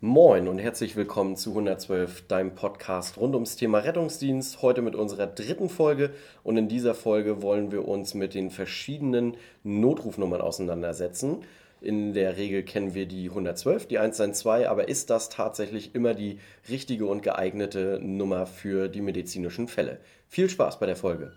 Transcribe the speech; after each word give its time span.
Moin 0.00 0.46
und 0.46 0.60
herzlich 0.60 0.94
willkommen 0.94 1.34
zu 1.34 1.50
112, 1.50 2.28
deinem 2.28 2.54
Podcast 2.54 3.16
rund 3.16 3.34
ums 3.34 3.56
Thema 3.56 3.78
Rettungsdienst. 3.78 4.62
Heute 4.62 4.80
mit 4.80 4.94
unserer 4.94 5.26
dritten 5.26 5.68
Folge 5.68 6.10
und 6.44 6.56
in 6.56 6.68
dieser 6.68 6.94
Folge 6.94 7.42
wollen 7.42 7.72
wir 7.72 7.88
uns 7.88 8.14
mit 8.14 8.32
den 8.32 8.50
verschiedenen 8.50 9.36
Notrufnummern 9.64 10.40
auseinandersetzen. 10.40 11.38
In 11.80 12.12
der 12.12 12.36
Regel 12.36 12.62
kennen 12.62 12.94
wir 12.94 13.06
die 13.06 13.28
112, 13.28 13.88
die 13.88 13.98
112, 13.98 14.68
aber 14.68 14.86
ist 14.86 15.10
das 15.10 15.30
tatsächlich 15.30 15.96
immer 15.96 16.14
die 16.14 16.38
richtige 16.68 17.06
und 17.06 17.24
geeignete 17.24 17.98
Nummer 18.00 18.46
für 18.46 18.86
die 18.86 19.02
medizinischen 19.02 19.66
Fälle? 19.66 19.98
Viel 20.28 20.48
Spaß 20.48 20.78
bei 20.78 20.86
der 20.86 20.94
Folge. 20.94 21.32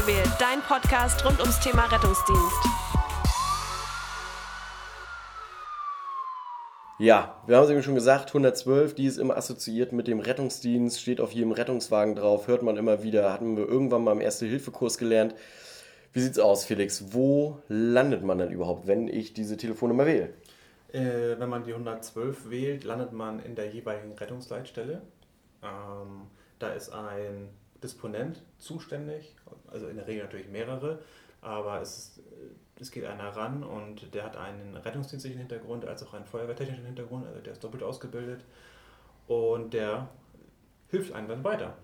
12 0.00 0.06
gewählt, 0.06 0.30
dein 0.38 0.60
Podcast 0.62 1.24
rund 1.24 1.40
ums 1.40 1.58
Thema 1.60 1.84
Rettungsdienst. 1.86 2.64
Ja, 6.98 7.40
wir 7.46 7.56
haben 7.56 7.64
es 7.64 7.70
eben 7.70 7.82
schon 7.82 7.94
gesagt, 7.94 8.28
112, 8.28 8.94
die 8.94 9.06
ist 9.06 9.18
immer 9.18 9.36
assoziiert 9.36 9.92
mit 9.92 10.06
dem 10.06 10.20
Rettungsdienst, 10.20 11.00
steht 11.00 11.20
auf 11.20 11.32
jedem 11.32 11.52
Rettungswagen 11.52 12.14
drauf, 12.14 12.46
hört 12.46 12.62
man 12.62 12.76
immer 12.76 13.02
wieder, 13.02 13.32
hatten 13.32 13.56
wir 13.56 13.66
irgendwann 13.66 14.04
mal 14.04 14.12
im 14.12 14.20
Erste-Hilfe-Kurs 14.20 14.98
gelernt. 14.98 15.34
Wie 16.12 16.20
sieht's 16.20 16.38
aus, 16.38 16.64
Felix? 16.64 17.12
Wo 17.12 17.58
landet 17.68 18.22
man 18.22 18.38
dann 18.38 18.52
überhaupt, 18.52 18.86
wenn 18.86 19.08
ich 19.08 19.32
diese 19.32 19.56
Telefonnummer 19.56 20.06
wähle? 20.06 20.30
Äh, 20.92 21.38
wenn 21.38 21.48
man 21.48 21.64
die 21.64 21.72
112 21.72 22.50
wählt, 22.50 22.84
landet 22.84 23.12
man 23.12 23.40
in 23.40 23.54
der 23.54 23.68
jeweiligen 23.68 24.12
Rettungsleitstelle. 24.12 25.02
Ähm, 25.62 26.22
da 26.58 26.68
ist 26.72 26.90
ein 26.90 27.48
Disponent 27.82 28.42
zuständig, 28.58 29.36
also 29.70 29.88
in 29.88 29.96
der 29.96 30.06
Regel 30.06 30.24
natürlich 30.24 30.48
mehrere, 30.48 31.00
aber 31.40 31.80
es, 31.80 32.20
es 32.78 32.90
geht 32.90 33.04
einer 33.04 33.28
ran 33.28 33.62
und 33.62 34.14
der 34.14 34.24
hat 34.24 34.36
einen 34.36 34.76
rettungsdienstlichen 34.76 35.38
Hintergrund 35.38 35.84
als 35.84 36.02
auch 36.02 36.14
einen 36.14 36.26
feuerwehrtechnischen 36.26 36.84
Hintergrund, 36.84 37.26
also 37.26 37.40
der 37.40 37.52
ist 37.52 37.64
doppelt 37.64 37.82
ausgebildet 37.82 38.44
und 39.26 39.72
der 39.72 40.08
hilft 40.88 41.12
einem 41.12 41.28
dann 41.28 41.44
weiter. 41.44 41.74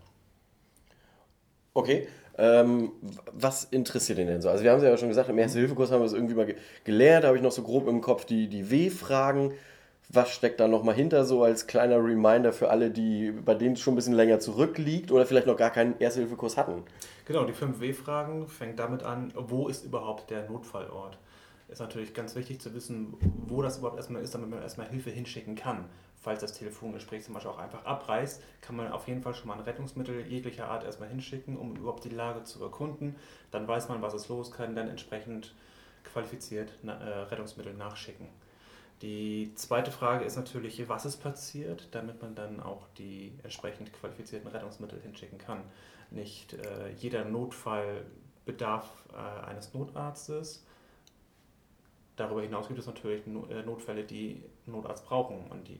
Okay, 1.75 2.09
ähm, 2.39 2.93
was 3.33 3.65
interessiert 3.65 4.19
den 4.19 4.29
denn 4.29 4.43
so? 4.43 4.49
Also 4.49 4.65
wir 4.65 4.71
haben 4.71 4.79
es 4.79 4.85
ja 4.85 4.97
schon 4.97 5.09
gesagt, 5.09 5.29
im 5.29 5.39
Erste-Hilfe-Kurs 5.39 5.91
haben 5.91 6.01
wir 6.01 6.07
es 6.07 6.13
irgendwie 6.13 6.35
mal 6.35 6.55
gelernt, 6.85 7.25
da 7.25 7.29
habe 7.29 7.37
ich 7.37 7.43
noch 7.43 7.53
so 7.53 7.63
grob 7.63 7.87
im 7.89 8.01
Kopf 8.01 8.25
die, 8.25 8.49
die 8.49 8.71
W-Fragen 8.71 9.53
was 10.09 10.31
steckt 10.31 10.61
da 10.61 10.69
nochmal 10.69 10.95
hinter, 10.95 11.25
so 11.25 11.43
als 11.43 11.67
kleiner 11.67 11.97
Reminder 11.97 12.53
für 12.53 12.71
alle, 12.71 12.91
die, 12.91 13.33
bei 13.33 13.55
denen 13.55 13.75
es 13.75 13.81
schon 13.81 13.95
ein 13.95 13.97
bisschen 13.97 14.15
länger 14.15 14.39
zurückliegt 14.39 15.11
oder 15.11 15.27
vielleicht 15.27 15.47
noch 15.47 15.57
gar 15.57 15.71
keinen 15.71 15.99
Erste-Hilfe-Kurs 15.99 16.57
hatten? 16.57 16.85
Genau, 17.27 17.45
die 17.45 17.53
5W-Fragen 17.53 18.47
fängt 18.49 18.79
damit 18.79 19.03
an, 19.03 19.33
wo 19.35 19.69
ist 19.69 19.85
überhaupt 19.85 20.31
der 20.31 20.49
Notfallort? 20.49 21.19
Ist 21.69 21.81
natürlich 21.81 22.15
ganz 22.15 22.37
wichtig 22.37 22.61
zu 22.61 22.73
wissen, 22.75 23.15
wo 23.49 23.61
das 23.61 23.79
überhaupt 23.79 23.97
erstmal 23.97 24.23
ist, 24.23 24.33
damit 24.35 24.51
man 24.51 24.63
erstmal 24.63 24.89
Hilfe 24.89 25.11
hinschicken 25.11 25.57
kann. 25.57 25.87
Falls 26.23 26.41
das 26.41 26.53
Telefongespräch 26.53 27.25
zum 27.25 27.35
Beispiel 27.35 27.51
auch 27.51 27.59
einfach 27.59 27.85
abreißt, 27.85 28.41
kann 28.61 28.77
man 28.77 28.93
auf 28.93 29.09
jeden 29.09 29.23
Fall 29.23 29.35
schon 29.35 29.49
mal 29.49 29.55
ein 29.55 29.61
Rettungsmittel 29.61 30.27
jeglicher 30.27 30.69
Art 30.69 30.85
erstmal 30.85 31.09
hinschicken, 31.09 31.57
um 31.57 31.75
überhaupt 31.75 32.05
die 32.05 32.11
Lage 32.11 32.45
zu 32.45 32.63
erkunden. 32.63 33.17
Dann 33.51 33.67
weiß 33.67 33.89
man, 33.89 34.03
was 34.03 34.15
ist 34.15 34.29
los, 34.29 34.53
kann 34.53 34.77
dann 34.77 34.89
entsprechend 34.89 35.55
qualifiziert 36.05 36.73
äh, 36.85 36.91
Rettungsmittel 36.91 37.75
nachschicken. 37.75 38.29
Die 39.03 39.53
zweite 39.57 39.91
Frage 39.91 40.25
ist 40.25 40.37
natürlich, 40.37 40.89
was 40.89 41.05
ist 41.05 41.19
passiert, 41.19 41.89
damit 41.91 42.23
man 42.23 42.35
dann 42.35 42.61
auch 42.61 42.89
die 42.97 43.33
entsprechend 43.43 43.93
qualifizierten 43.93 44.49
Rettungsmittel 44.49 45.01
hinschicken 45.01 45.39
kann. 45.39 45.65
Nicht 46.11 46.55
äh, 46.55 46.91
jeder 46.97 47.25
Notfall 47.25 48.07
bedarf 48.47 48.89
äh, 49.13 49.47
eines 49.47 49.75
Notarztes. 49.75 50.65
Darüber 52.17 52.41
hinaus 52.41 52.69
gibt 52.69 52.81
es 52.81 52.87
natürlich 52.87 53.27
äh, 53.27 53.63
Notfälle, 53.63 54.05
die 54.05 54.43
Notarzt 54.65 55.05
brauchen. 55.05 55.51
Und 55.51 55.69
die, 55.69 55.79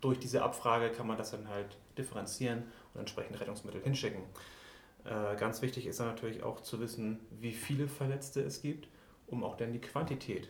durch 0.00 0.20
diese 0.20 0.42
Abfrage 0.42 0.92
kann 0.92 1.08
man 1.08 1.16
das 1.16 1.32
dann 1.32 1.48
halt 1.48 1.76
differenzieren 1.96 2.62
und 2.94 3.00
entsprechend 3.00 3.40
Rettungsmittel 3.40 3.82
hinschicken. 3.82 4.22
Äh, 5.04 5.34
ganz 5.36 5.62
wichtig 5.62 5.86
ist 5.86 5.98
dann 5.98 6.08
natürlich 6.08 6.44
auch 6.44 6.60
zu 6.60 6.78
wissen, 6.78 7.18
wie 7.40 7.52
viele 7.52 7.88
Verletzte 7.88 8.42
es 8.42 8.62
gibt, 8.62 8.86
um 9.26 9.42
auch 9.42 9.56
dann 9.56 9.72
die 9.72 9.80
Quantität 9.80 10.48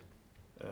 äh, 0.58 0.64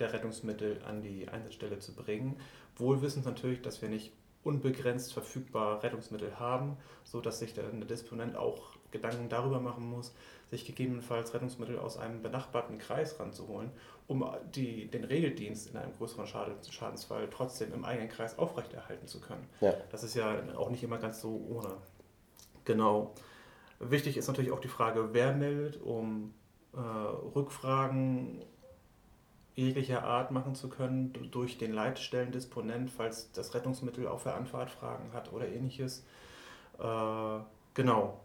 der 0.00 0.12
Rettungsmittel 0.12 0.80
an 0.84 1.02
die 1.02 1.28
Einsatzstelle 1.28 1.78
zu 1.78 1.94
bringen. 1.94 2.36
Wohlwissend 2.76 3.26
natürlich, 3.26 3.62
dass 3.62 3.82
wir 3.82 3.88
nicht 3.88 4.12
unbegrenzt 4.42 5.12
verfügbar 5.12 5.82
Rettungsmittel 5.82 6.38
haben, 6.38 6.76
sodass 7.04 7.38
sich 7.38 7.52
der 7.54 7.64
Disponent 7.64 8.36
auch 8.36 8.76
Gedanken 8.90 9.28
darüber 9.28 9.60
machen 9.60 9.88
muss, 9.88 10.14
sich 10.50 10.64
gegebenenfalls 10.64 11.32
Rettungsmittel 11.32 11.78
aus 11.78 11.96
einem 11.96 12.22
benachbarten 12.22 12.78
Kreis 12.78 13.20
ranzuholen, 13.20 13.70
um 14.08 14.24
die, 14.54 14.90
den 14.90 15.04
Regeldienst 15.04 15.70
in 15.70 15.76
einem 15.76 15.92
größeren 15.92 16.26
Schadensfall 16.26 17.28
trotzdem 17.30 17.72
im 17.72 17.84
eigenen 17.84 18.08
Kreis 18.08 18.38
aufrechterhalten 18.38 19.06
zu 19.06 19.20
können. 19.20 19.46
Ja. 19.60 19.74
Das 19.92 20.02
ist 20.02 20.14
ja 20.14 20.42
auch 20.56 20.70
nicht 20.70 20.82
immer 20.82 20.98
ganz 20.98 21.20
so 21.20 21.46
ohne. 21.48 21.76
Genau. 22.64 23.14
Wichtig 23.78 24.16
ist 24.16 24.26
natürlich 24.26 24.50
auch 24.50 24.60
die 24.60 24.68
Frage, 24.68 25.10
wer 25.12 25.34
meldet, 25.34 25.80
um 25.80 26.34
äh, 26.72 26.78
Rückfragen 26.78 28.44
jeglicher 29.60 30.04
Art 30.04 30.30
machen 30.30 30.54
zu 30.54 30.68
können, 30.68 31.12
durch 31.30 31.58
den 31.58 31.72
Leitstellendisponent, 31.72 32.90
falls 32.90 33.30
das 33.32 33.54
Rettungsmittel 33.54 34.08
auf 34.08 34.22
der 34.22 34.34
Anfahrt 34.34 34.70
Fragen 34.70 35.12
hat 35.12 35.32
oder 35.32 35.48
ähnliches. 35.48 36.04
Äh, 36.78 37.38
genau. 37.74 38.20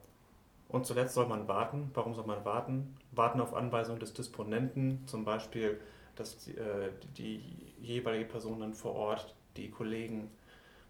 Und 0.70 0.86
zuletzt 0.86 1.14
soll 1.14 1.28
man 1.28 1.48
warten. 1.48 1.92
Warum 1.94 2.16
soll 2.16 2.26
man 2.26 2.44
warten? 2.46 2.96
Warten 3.12 3.42
auf 3.42 3.54
Anweisung 3.54 4.00
des 4.00 4.14
Disponenten, 4.14 5.04
zum 5.08 5.26
Beispiel, 5.26 5.80
dass 6.16 6.38
die, 6.38 6.58
äh, 6.58 6.92
die 7.18 7.42
jeweilige 7.82 8.26
Person 8.26 8.60
dann 8.60 8.74
vor 8.74 8.96
Ort 8.96 9.36
die 9.58 9.70
Kollegen 9.70 10.32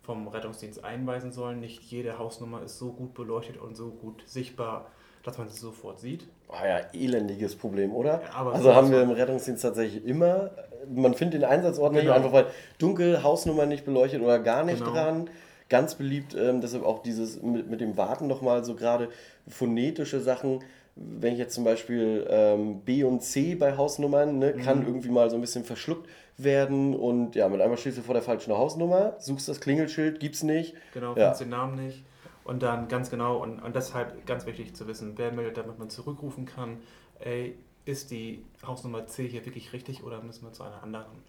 vom 0.03 0.27
Rettungsdienst 0.27 0.83
einweisen 0.83 1.31
sollen. 1.31 1.59
Nicht 1.59 1.81
jede 1.83 2.19
Hausnummer 2.19 2.61
ist 2.61 2.77
so 2.77 2.93
gut 2.93 3.15
beleuchtet 3.15 3.57
und 3.57 3.75
so 3.75 3.89
gut 3.89 4.23
sichtbar, 4.27 4.91
dass 5.25 5.37
man 5.37 5.49
sie 5.49 5.57
sofort 5.57 5.99
sieht. 5.99 6.27
Ah 6.49 6.67
ja, 6.67 6.79
elendiges 6.93 7.55
Problem, 7.55 7.93
oder? 7.93 8.21
Ja, 8.21 8.47
also 8.47 8.73
haben 8.73 8.91
wir 8.91 9.01
im 9.01 9.11
Rettungsdienst 9.11 9.63
tatsächlich 9.63 10.05
immer. 10.05 10.51
Man 10.93 11.15
findet 11.15 11.41
den 11.41 11.49
Einsatzort 11.49 11.93
genau. 11.93 12.03
nicht 12.03 12.13
einfach, 12.13 12.31
weil 12.31 12.45
dunkel, 12.77 13.23
Hausnummer 13.23 13.65
nicht 13.65 13.85
beleuchtet 13.85 14.21
oder 14.21 14.39
gar 14.39 14.63
nicht 14.63 14.79
genau. 14.79 14.91
dran. 14.91 15.29
Ganz 15.67 15.95
beliebt, 15.95 16.35
ähm, 16.35 16.61
deshalb 16.61 16.85
auch 16.85 17.01
dieses 17.01 17.41
mit, 17.41 17.67
mit 17.67 17.81
dem 17.81 17.97
Warten 17.97 18.27
nochmal 18.27 18.63
so 18.63 18.75
gerade 18.75 19.09
phonetische 19.47 20.21
Sachen. 20.21 20.63
Wenn 20.95 21.33
ich 21.33 21.39
jetzt 21.39 21.55
zum 21.55 21.63
Beispiel 21.63 22.25
ähm, 22.29 22.81
B 22.81 23.03
und 23.03 23.23
C 23.23 23.55
bei 23.55 23.75
Hausnummern, 23.75 24.37
ne, 24.37 24.53
kann 24.53 24.81
mhm. 24.81 24.87
irgendwie 24.87 25.09
mal 25.09 25.29
so 25.31 25.35
ein 25.35 25.41
bisschen 25.41 25.65
verschluckt 25.65 26.07
werden 26.37 26.95
und 26.95 27.35
ja, 27.35 27.49
mit 27.49 27.61
einmal 27.61 27.77
stehst 27.77 27.97
du 27.97 28.01
vor 28.01 28.13
der 28.13 28.21
falschen 28.21 28.53
Hausnummer, 28.53 29.15
suchst 29.19 29.49
das 29.49 29.59
Klingelschild, 29.59 30.19
gibt's 30.19 30.43
nicht. 30.43 30.75
Genau, 30.93 31.15
ja. 31.15 31.33
den 31.33 31.49
Namen 31.49 31.83
nicht. 31.83 32.03
Und 32.45 32.61
dann 32.61 32.87
ganz 32.87 33.09
genau, 33.09 33.41
und, 33.41 33.59
und 33.59 33.75
deshalb 33.75 34.25
ganz 34.27 34.45
wichtig 34.45 34.75
zu 34.75 34.87
wissen, 34.87 35.17
wer 35.17 35.31
meldet, 35.31 35.57
damit 35.57 35.79
man 35.79 35.89
zurückrufen 35.89 36.45
kann, 36.45 36.77
ey, 37.19 37.57
ist 37.85 38.11
die 38.11 38.45
Hausnummer 38.65 39.07
C 39.07 39.27
hier 39.27 39.43
wirklich 39.45 39.73
richtig 39.73 40.03
oder 40.03 40.21
müssen 40.21 40.45
wir 40.45 40.53
zu 40.53 40.61
einer 40.61 40.81
anderen? 40.83 41.23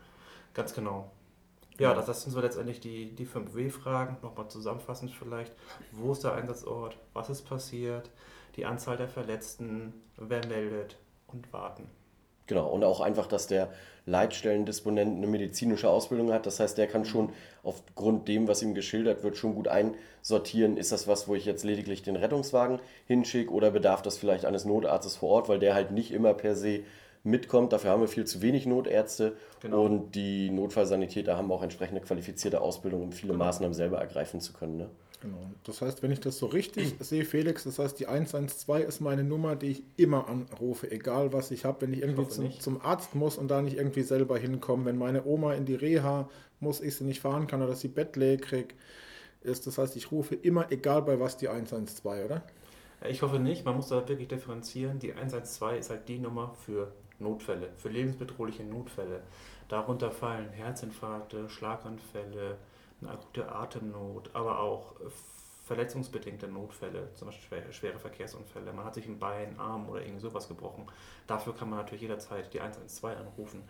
Ganz 0.53 0.75
genau. 0.75 1.10
Ja, 1.78 1.94
das, 1.94 2.04
das 2.04 2.22
sind 2.22 2.32
so 2.32 2.41
letztendlich 2.41 2.81
die, 2.81 3.15
die 3.15 3.27
5W-Fragen. 3.27 4.19
Nochmal 4.22 4.49
zusammenfassend 4.49 5.10
vielleicht. 5.10 5.54
Wo 5.91 6.12
ist 6.12 6.22
der 6.22 6.34
Einsatzort? 6.34 6.99
Was 7.15 7.31
ist 7.31 7.43
passiert? 7.48 8.10
Die 8.56 8.66
Anzahl 8.66 8.98
der 8.98 9.09
Verletzten? 9.09 9.94
Wer 10.19 10.47
meldet? 10.47 10.98
Und 11.28 11.50
warten. 11.50 11.88
Genau, 12.47 12.69
und 12.69 12.84
auch 12.84 13.01
einfach, 13.01 13.27
dass 13.27 13.47
der 13.47 13.69
Leitstellendisponent 14.07 15.17
eine 15.17 15.27
medizinische 15.27 15.91
Ausbildung 15.91 16.33
hat. 16.33 16.47
Das 16.47 16.61
heißt, 16.61 16.79
der 16.79 16.87
kann 16.87 17.05
schon 17.05 17.31
aufgrund 17.65 18.29
dem, 18.29 18.47
was 18.47 18.62
ihm 18.62 18.75
geschildert 18.75 19.25
wird, 19.25 19.37
schon 19.37 19.57
gut 19.57 19.67
einsortieren, 19.67 20.77
ist 20.77 20.93
das 20.93 21.09
was, 21.09 21.27
wo 21.27 21.34
ich 21.34 21.45
jetzt 21.45 21.65
lediglich 21.65 22.03
den 22.03 22.15
Rettungswagen 22.15 22.79
hinschicke 23.09 23.53
oder 23.53 23.73
bedarf 23.73 24.03
das 24.03 24.17
vielleicht 24.17 24.45
eines 24.45 24.65
Notarztes 24.65 25.16
vor 25.16 25.31
Ort, 25.31 25.48
weil 25.48 25.59
der 25.59 25.75
halt 25.75 25.91
nicht 25.91 26.13
immer 26.13 26.34
per 26.34 26.54
se 26.54 26.84
mitkommt. 27.27 27.73
Dafür 27.73 27.91
haben 27.91 28.01
wir 28.01 28.09
viel 28.09 28.25
zu 28.25 28.43
wenig 28.43 28.67
Notärzte 28.67 29.37
genau. 29.61 29.84
und 29.84 30.13
die 30.15 30.51
Notfallsanitäter 30.51 31.37
haben 31.37 31.51
auch 31.53 31.63
entsprechende 31.63 32.01
qualifizierte 32.01 32.61
Ausbildung, 32.61 33.03
um 33.03 33.13
viele 33.13 33.33
genau. 33.33 33.45
Maßnahmen 33.45 33.75
selber 33.75 33.99
ergreifen 33.99 34.41
zu 34.41 34.53
können. 34.53 34.77
Ne? 34.77 34.91
Genau. 35.21 35.39
Das 35.65 35.83
heißt, 35.83 36.03
wenn 36.03 36.13
ich 36.13 36.21
das 36.21 36.39
so 36.39 36.47
richtig 36.47 36.95
sehe, 37.01 37.25
Felix, 37.25 37.65
das 37.65 37.78
heißt, 37.78 37.99
die 37.99 38.07
112 38.07 38.87
ist 38.87 39.01
meine 39.01 39.25
Nummer, 39.25 39.57
die 39.57 39.69
ich 39.69 39.83
immer 39.97 40.28
anrufe, 40.28 40.91
egal 40.91 41.33
was 41.33 41.51
ich 41.51 41.65
habe, 41.65 41.83
wenn 41.83 41.93
ich 41.93 42.03
irgendwie 42.03 42.23
ich 42.23 42.28
zum, 42.28 42.61
zum, 42.61 42.81
Arzt 42.83 43.15
muss 43.15 43.37
und 43.37 43.49
da 43.49 43.63
nicht 43.63 43.77
irgendwie 43.77 44.03
selber 44.03 44.39
hinkomme, 44.39 44.84
wenn 44.87 44.99
meine 44.99 45.25
Oma 45.25 45.55
in 45.55 45.65
die 45.65 45.75
Reha 45.75 46.28
muss, 46.61 46.81
ich 46.81 46.97
sie 46.97 47.05
nicht 47.05 47.21
fahren 47.21 47.47
kann 47.47 47.63
oder 47.63 47.75
sie 47.75 47.89
Bettläge 47.89 48.43
kriegt, 48.43 48.75
ist, 49.43 49.67
das 49.67 49.78
heißt, 49.78 49.97
ich 49.97 50.11
rufe 50.11 50.34
immer, 50.34 50.71
egal 50.71 51.03
bei 51.03 51.21
was, 51.21 51.37
die 51.37 51.49
112, 51.49 52.25
oder? 52.25 52.43
Ich 53.09 53.23
hoffe 53.23 53.39
nicht, 53.39 53.65
man 53.65 53.77
muss 53.77 53.89
da 53.89 54.09
wirklich 54.09 54.28
differenzieren. 54.28 54.99
Die 54.99 55.13
112 55.13 55.78
ist 55.78 55.91
halt 55.91 56.09
die 56.09 56.19
Nummer 56.19 56.55
für 56.65 56.93
Notfälle, 57.18 57.71
für 57.77 57.89
lebensbedrohliche 57.89 58.65
Notfälle. 58.65 59.22
Darunter 59.68 60.10
fallen 60.10 60.51
Herzinfarkte, 60.51 61.48
Schlaganfälle, 61.48 62.59
eine 63.01 63.10
akute 63.10 63.51
Atemnot, 63.51 64.30
aber 64.34 64.60
auch 64.60 64.95
verletzungsbedingte 65.65 66.47
Notfälle, 66.47 67.13
zum 67.15 67.28
Beispiel 67.28 67.72
schwere 67.72 67.98
Verkehrsunfälle. 67.98 68.72
Man 68.72 68.84
hat 68.84 68.95
sich 68.95 69.07
ein 69.07 69.18
Bein, 69.18 69.59
Arm 69.59 69.89
oder 69.89 70.01
irgend 70.01 70.21
sowas 70.21 70.47
gebrochen. 70.47 70.86
Dafür 71.27 71.57
kann 71.57 71.68
man 71.68 71.80
natürlich 71.80 72.03
jederzeit 72.03 72.54
die 72.54 72.60
112 72.60 73.18
anrufen. 73.18 73.65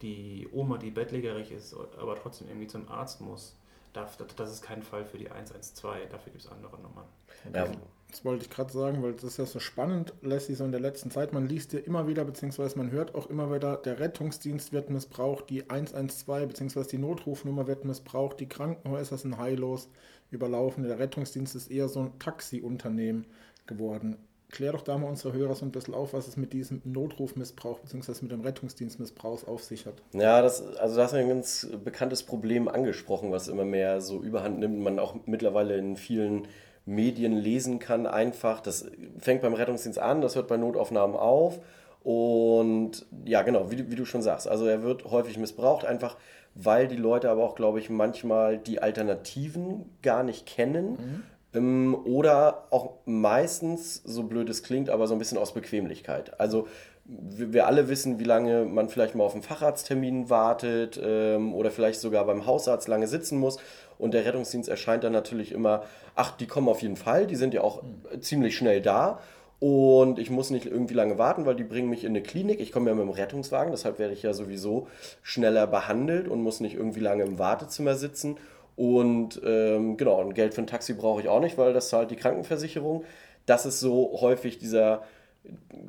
Die 0.00 0.48
Oma, 0.52 0.78
die 0.78 0.90
bettlägerig 0.90 1.50
ist, 1.50 1.74
aber 1.74 2.14
trotzdem 2.16 2.48
irgendwie 2.48 2.68
zum 2.68 2.88
Arzt 2.88 3.20
muss, 3.20 3.56
das 3.92 4.18
ist 4.50 4.62
kein 4.62 4.82
Fall 4.82 5.04
für 5.04 5.18
die 5.18 5.30
112. 5.30 6.08
Dafür 6.08 6.32
gibt 6.32 6.44
es 6.44 6.50
andere 6.50 6.78
Nummern. 6.80 7.06
Ja. 7.52 7.66
Das 8.10 8.24
wollte 8.24 8.44
ich 8.44 8.50
gerade 8.50 8.72
sagen, 8.72 9.02
weil 9.02 9.12
das 9.12 9.24
ist 9.24 9.36
ja 9.38 9.46
so 9.46 9.60
spannend, 9.60 10.14
Leslie, 10.22 10.56
so 10.56 10.64
in 10.64 10.72
der 10.72 10.80
letzten 10.80 11.10
Zeit. 11.10 11.32
Man 11.32 11.48
liest 11.48 11.72
ja 11.72 11.78
immer 11.78 12.08
wieder, 12.08 12.24
beziehungsweise 12.24 12.76
man 12.76 12.90
hört 12.90 13.14
auch 13.14 13.30
immer 13.30 13.54
wieder, 13.54 13.76
der 13.76 14.00
Rettungsdienst 14.00 14.72
wird 14.72 14.90
missbraucht, 14.90 15.48
die 15.50 15.70
112, 15.70 16.48
beziehungsweise 16.48 16.88
die 16.90 16.98
Notrufnummer 16.98 17.66
wird 17.66 17.84
missbraucht, 17.84 18.40
die 18.40 18.48
Krankenhäuser 18.48 19.16
sind 19.16 19.38
heillos 19.38 19.88
überlaufen. 20.30 20.84
Der 20.84 20.98
Rettungsdienst 20.98 21.54
ist 21.54 21.70
eher 21.70 21.88
so 21.88 22.00
ein 22.00 22.18
Taxiunternehmen 22.18 23.26
geworden. 23.66 24.16
Klär 24.50 24.72
doch 24.72 24.82
da 24.82 24.98
mal 24.98 25.06
unsere 25.06 25.32
Hörer 25.32 25.54
so 25.54 25.64
ein 25.64 25.70
bisschen 25.70 25.94
auf, 25.94 26.12
was 26.12 26.26
es 26.26 26.36
mit 26.36 26.52
diesem 26.52 26.82
Notrufmissbrauch 26.84 27.78
bzw. 27.78 28.14
mit 28.22 28.32
dem 28.32 28.40
Rettungsdienstmissbrauch 28.40 29.46
auf 29.46 29.62
sich 29.62 29.86
hat. 29.86 30.02
Ja, 30.12 30.42
das, 30.42 30.60
also 30.76 30.96
da 30.96 31.04
hast 31.04 31.12
du 31.12 31.18
ein 31.18 31.28
ganz 31.28 31.68
bekanntes 31.84 32.24
Problem 32.24 32.66
angesprochen, 32.66 33.30
was 33.30 33.46
immer 33.46 33.64
mehr 33.64 34.00
so 34.00 34.20
überhand 34.20 34.58
nimmt. 34.58 34.80
Man 34.80 34.98
auch 34.98 35.14
mittlerweile 35.26 35.76
in 35.76 35.96
vielen 35.96 36.48
Medien 36.86 37.32
lesen 37.32 37.78
kann, 37.78 38.06
einfach. 38.06 38.60
Das 38.60 38.90
fängt 39.18 39.42
beim 39.42 39.54
Rettungsdienst 39.54 39.98
an, 39.98 40.20
das 40.20 40.36
hört 40.36 40.48
bei 40.48 40.56
Notaufnahmen 40.56 41.16
auf. 41.16 41.60
Und 42.02 43.06
ja, 43.26 43.42
genau, 43.42 43.70
wie, 43.70 43.90
wie 43.90 43.96
du 43.96 44.04
schon 44.06 44.22
sagst, 44.22 44.48
also 44.48 44.66
er 44.66 44.82
wird 44.82 45.04
häufig 45.04 45.36
missbraucht, 45.38 45.84
einfach 45.84 46.16
weil 46.54 46.88
die 46.88 46.96
Leute 46.96 47.30
aber 47.30 47.44
auch, 47.44 47.54
glaube 47.54 47.78
ich, 47.78 47.90
manchmal 47.90 48.58
die 48.58 48.82
Alternativen 48.82 49.84
gar 50.02 50.22
nicht 50.22 50.46
kennen. 50.46 50.90
Mhm. 50.90 51.22
Ähm, 51.52 51.98
oder 52.04 52.66
auch 52.70 52.94
meistens, 53.06 54.02
so 54.04 54.24
blöd 54.24 54.48
es 54.48 54.62
klingt, 54.62 54.90
aber 54.90 55.06
so 55.06 55.14
ein 55.14 55.18
bisschen 55.18 55.38
aus 55.38 55.54
Bequemlichkeit. 55.54 56.38
Also 56.40 56.68
wir 57.10 57.66
alle 57.66 57.88
wissen, 57.88 58.18
wie 58.18 58.24
lange 58.24 58.64
man 58.64 58.88
vielleicht 58.88 59.14
mal 59.14 59.24
auf 59.24 59.34
einen 59.34 59.42
Facharzttermin 59.42 60.30
wartet 60.30 61.00
ähm, 61.02 61.54
oder 61.54 61.70
vielleicht 61.70 62.00
sogar 62.00 62.24
beim 62.24 62.46
Hausarzt 62.46 62.88
lange 62.88 63.08
sitzen 63.08 63.38
muss. 63.38 63.58
Und 63.98 64.14
der 64.14 64.24
Rettungsdienst 64.24 64.68
erscheint 64.68 65.04
dann 65.04 65.12
natürlich 65.12 65.52
immer, 65.52 65.82
ach, 66.14 66.36
die 66.36 66.46
kommen 66.46 66.68
auf 66.68 66.82
jeden 66.82 66.96
Fall, 66.96 67.26
die 67.26 67.36
sind 67.36 67.52
ja 67.52 67.62
auch 67.62 67.82
mhm. 67.82 68.22
ziemlich 68.22 68.56
schnell 68.56 68.80
da. 68.80 69.20
Und 69.58 70.18
ich 70.18 70.30
muss 70.30 70.48
nicht 70.48 70.64
irgendwie 70.64 70.94
lange 70.94 71.18
warten, 71.18 71.44
weil 71.44 71.54
die 71.54 71.64
bringen 71.64 71.90
mich 71.90 72.04
in 72.04 72.10
eine 72.10 72.22
Klinik. 72.22 72.60
Ich 72.60 72.72
komme 72.72 72.88
ja 72.88 72.96
mit 72.96 73.04
dem 73.04 73.10
Rettungswagen, 73.10 73.72
deshalb 73.72 73.98
werde 73.98 74.14
ich 74.14 74.22
ja 74.22 74.32
sowieso 74.32 74.86
schneller 75.22 75.66
behandelt 75.66 76.28
und 76.28 76.42
muss 76.42 76.60
nicht 76.60 76.74
irgendwie 76.74 77.00
lange 77.00 77.24
im 77.24 77.38
Wartezimmer 77.38 77.94
sitzen. 77.94 78.38
Und 78.76 79.38
ähm, 79.44 79.98
genau, 79.98 80.18
und 80.22 80.34
Geld 80.34 80.54
für 80.54 80.62
ein 80.62 80.66
Taxi 80.66 80.94
brauche 80.94 81.20
ich 81.20 81.28
auch 81.28 81.40
nicht, 81.40 81.58
weil 81.58 81.74
das 81.74 81.90
zahlt 81.90 82.10
die 82.10 82.16
Krankenversicherung. 82.16 83.04
Das 83.44 83.66
ist 83.66 83.80
so 83.80 84.16
häufig 84.22 84.58
dieser 84.58 85.02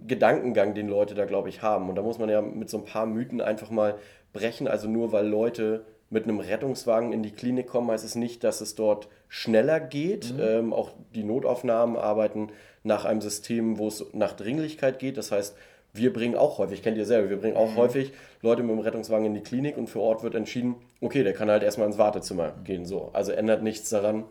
Gedankengang, 0.07 0.73
den 0.73 0.87
Leute 0.87 1.15
da, 1.15 1.25
glaube 1.25 1.49
ich, 1.49 1.61
haben. 1.61 1.89
Und 1.89 1.95
da 1.95 2.01
muss 2.01 2.19
man 2.19 2.29
ja 2.29 2.41
mit 2.41 2.69
so 2.69 2.77
ein 2.77 2.85
paar 2.85 3.05
Mythen 3.05 3.41
einfach 3.41 3.69
mal 3.69 3.95
brechen. 4.33 4.67
Also 4.67 4.89
nur 4.89 5.11
weil 5.11 5.27
Leute 5.27 5.85
mit 6.09 6.25
einem 6.25 6.39
Rettungswagen 6.39 7.13
in 7.13 7.23
die 7.23 7.31
Klinik 7.31 7.67
kommen, 7.67 7.89
heißt 7.89 8.03
es 8.03 8.15
nicht, 8.15 8.43
dass 8.43 8.61
es 8.61 8.75
dort 8.75 9.07
schneller 9.29 9.79
geht. 9.79 10.33
Mhm. 10.33 10.39
Ähm, 10.41 10.73
auch 10.73 10.91
die 11.15 11.23
Notaufnahmen 11.23 11.95
arbeiten 11.95 12.49
nach 12.83 13.05
einem 13.05 13.21
System, 13.21 13.77
wo 13.77 13.87
es 13.87 14.05
nach 14.13 14.33
Dringlichkeit 14.33 14.99
geht. 14.99 15.17
Das 15.17 15.31
heißt, 15.31 15.55
wir 15.93 16.13
bringen 16.13 16.35
auch 16.35 16.57
häufig, 16.57 16.83
kennt 16.83 16.97
ihr 16.97 17.05
selber, 17.05 17.29
wir 17.29 17.37
bringen 17.37 17.57
auch 17.57 17.71
mhm. 17.71 17.77
häufig 17.77 18.13
Leute 18.41 18.63
mit 18.63 18.71
dem 18.71 18.79
Rettungswagen 18.79 19.25
in 19.25 19.33
die 19.33 19.41
Klinik 19.41 19.77
und 19.77 19.87
vor 19.87 20.03
Ort 20.03 20.23
wird 20.23 20.35
entschieden, 20.35 20.75
okay, 21.01 21.23
der 21.23 21.33
kann 21.33 21.49
halt 21.49 21.63
erstmal 21.63 21.87
ins 21.87 21.97
Wartezimmer 21.97 22.53
gehen. 22.63 22.85
So. 22.85 23.09
Also 23.13 23.31
ändert 23.31 23.61
nichts 23.61 23.89
daran, 23.89 24.23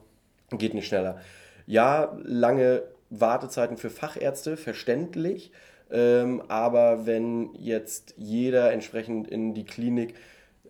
geht 0.50 0.74
nicht 0.74 0.86
schneller. 0.86 1.20
Ja, 1.66 2.16
lange 2.24 2.82
Wartezeiten 3.10 3.76
für 3.76 3.90
Fachärzte, 3.90 4.56
verständlich. 4.56 5.52
Ähm, 5.90 6.42
aber 6.48 7.06
wenn 7.06 7.52
jetzt 7.54 8.14
jeder 8.16 8.72
entsprechend 8.72 9.28
in 9.28 9.54
die 9.54 9.64
Klinik 9.64 10.14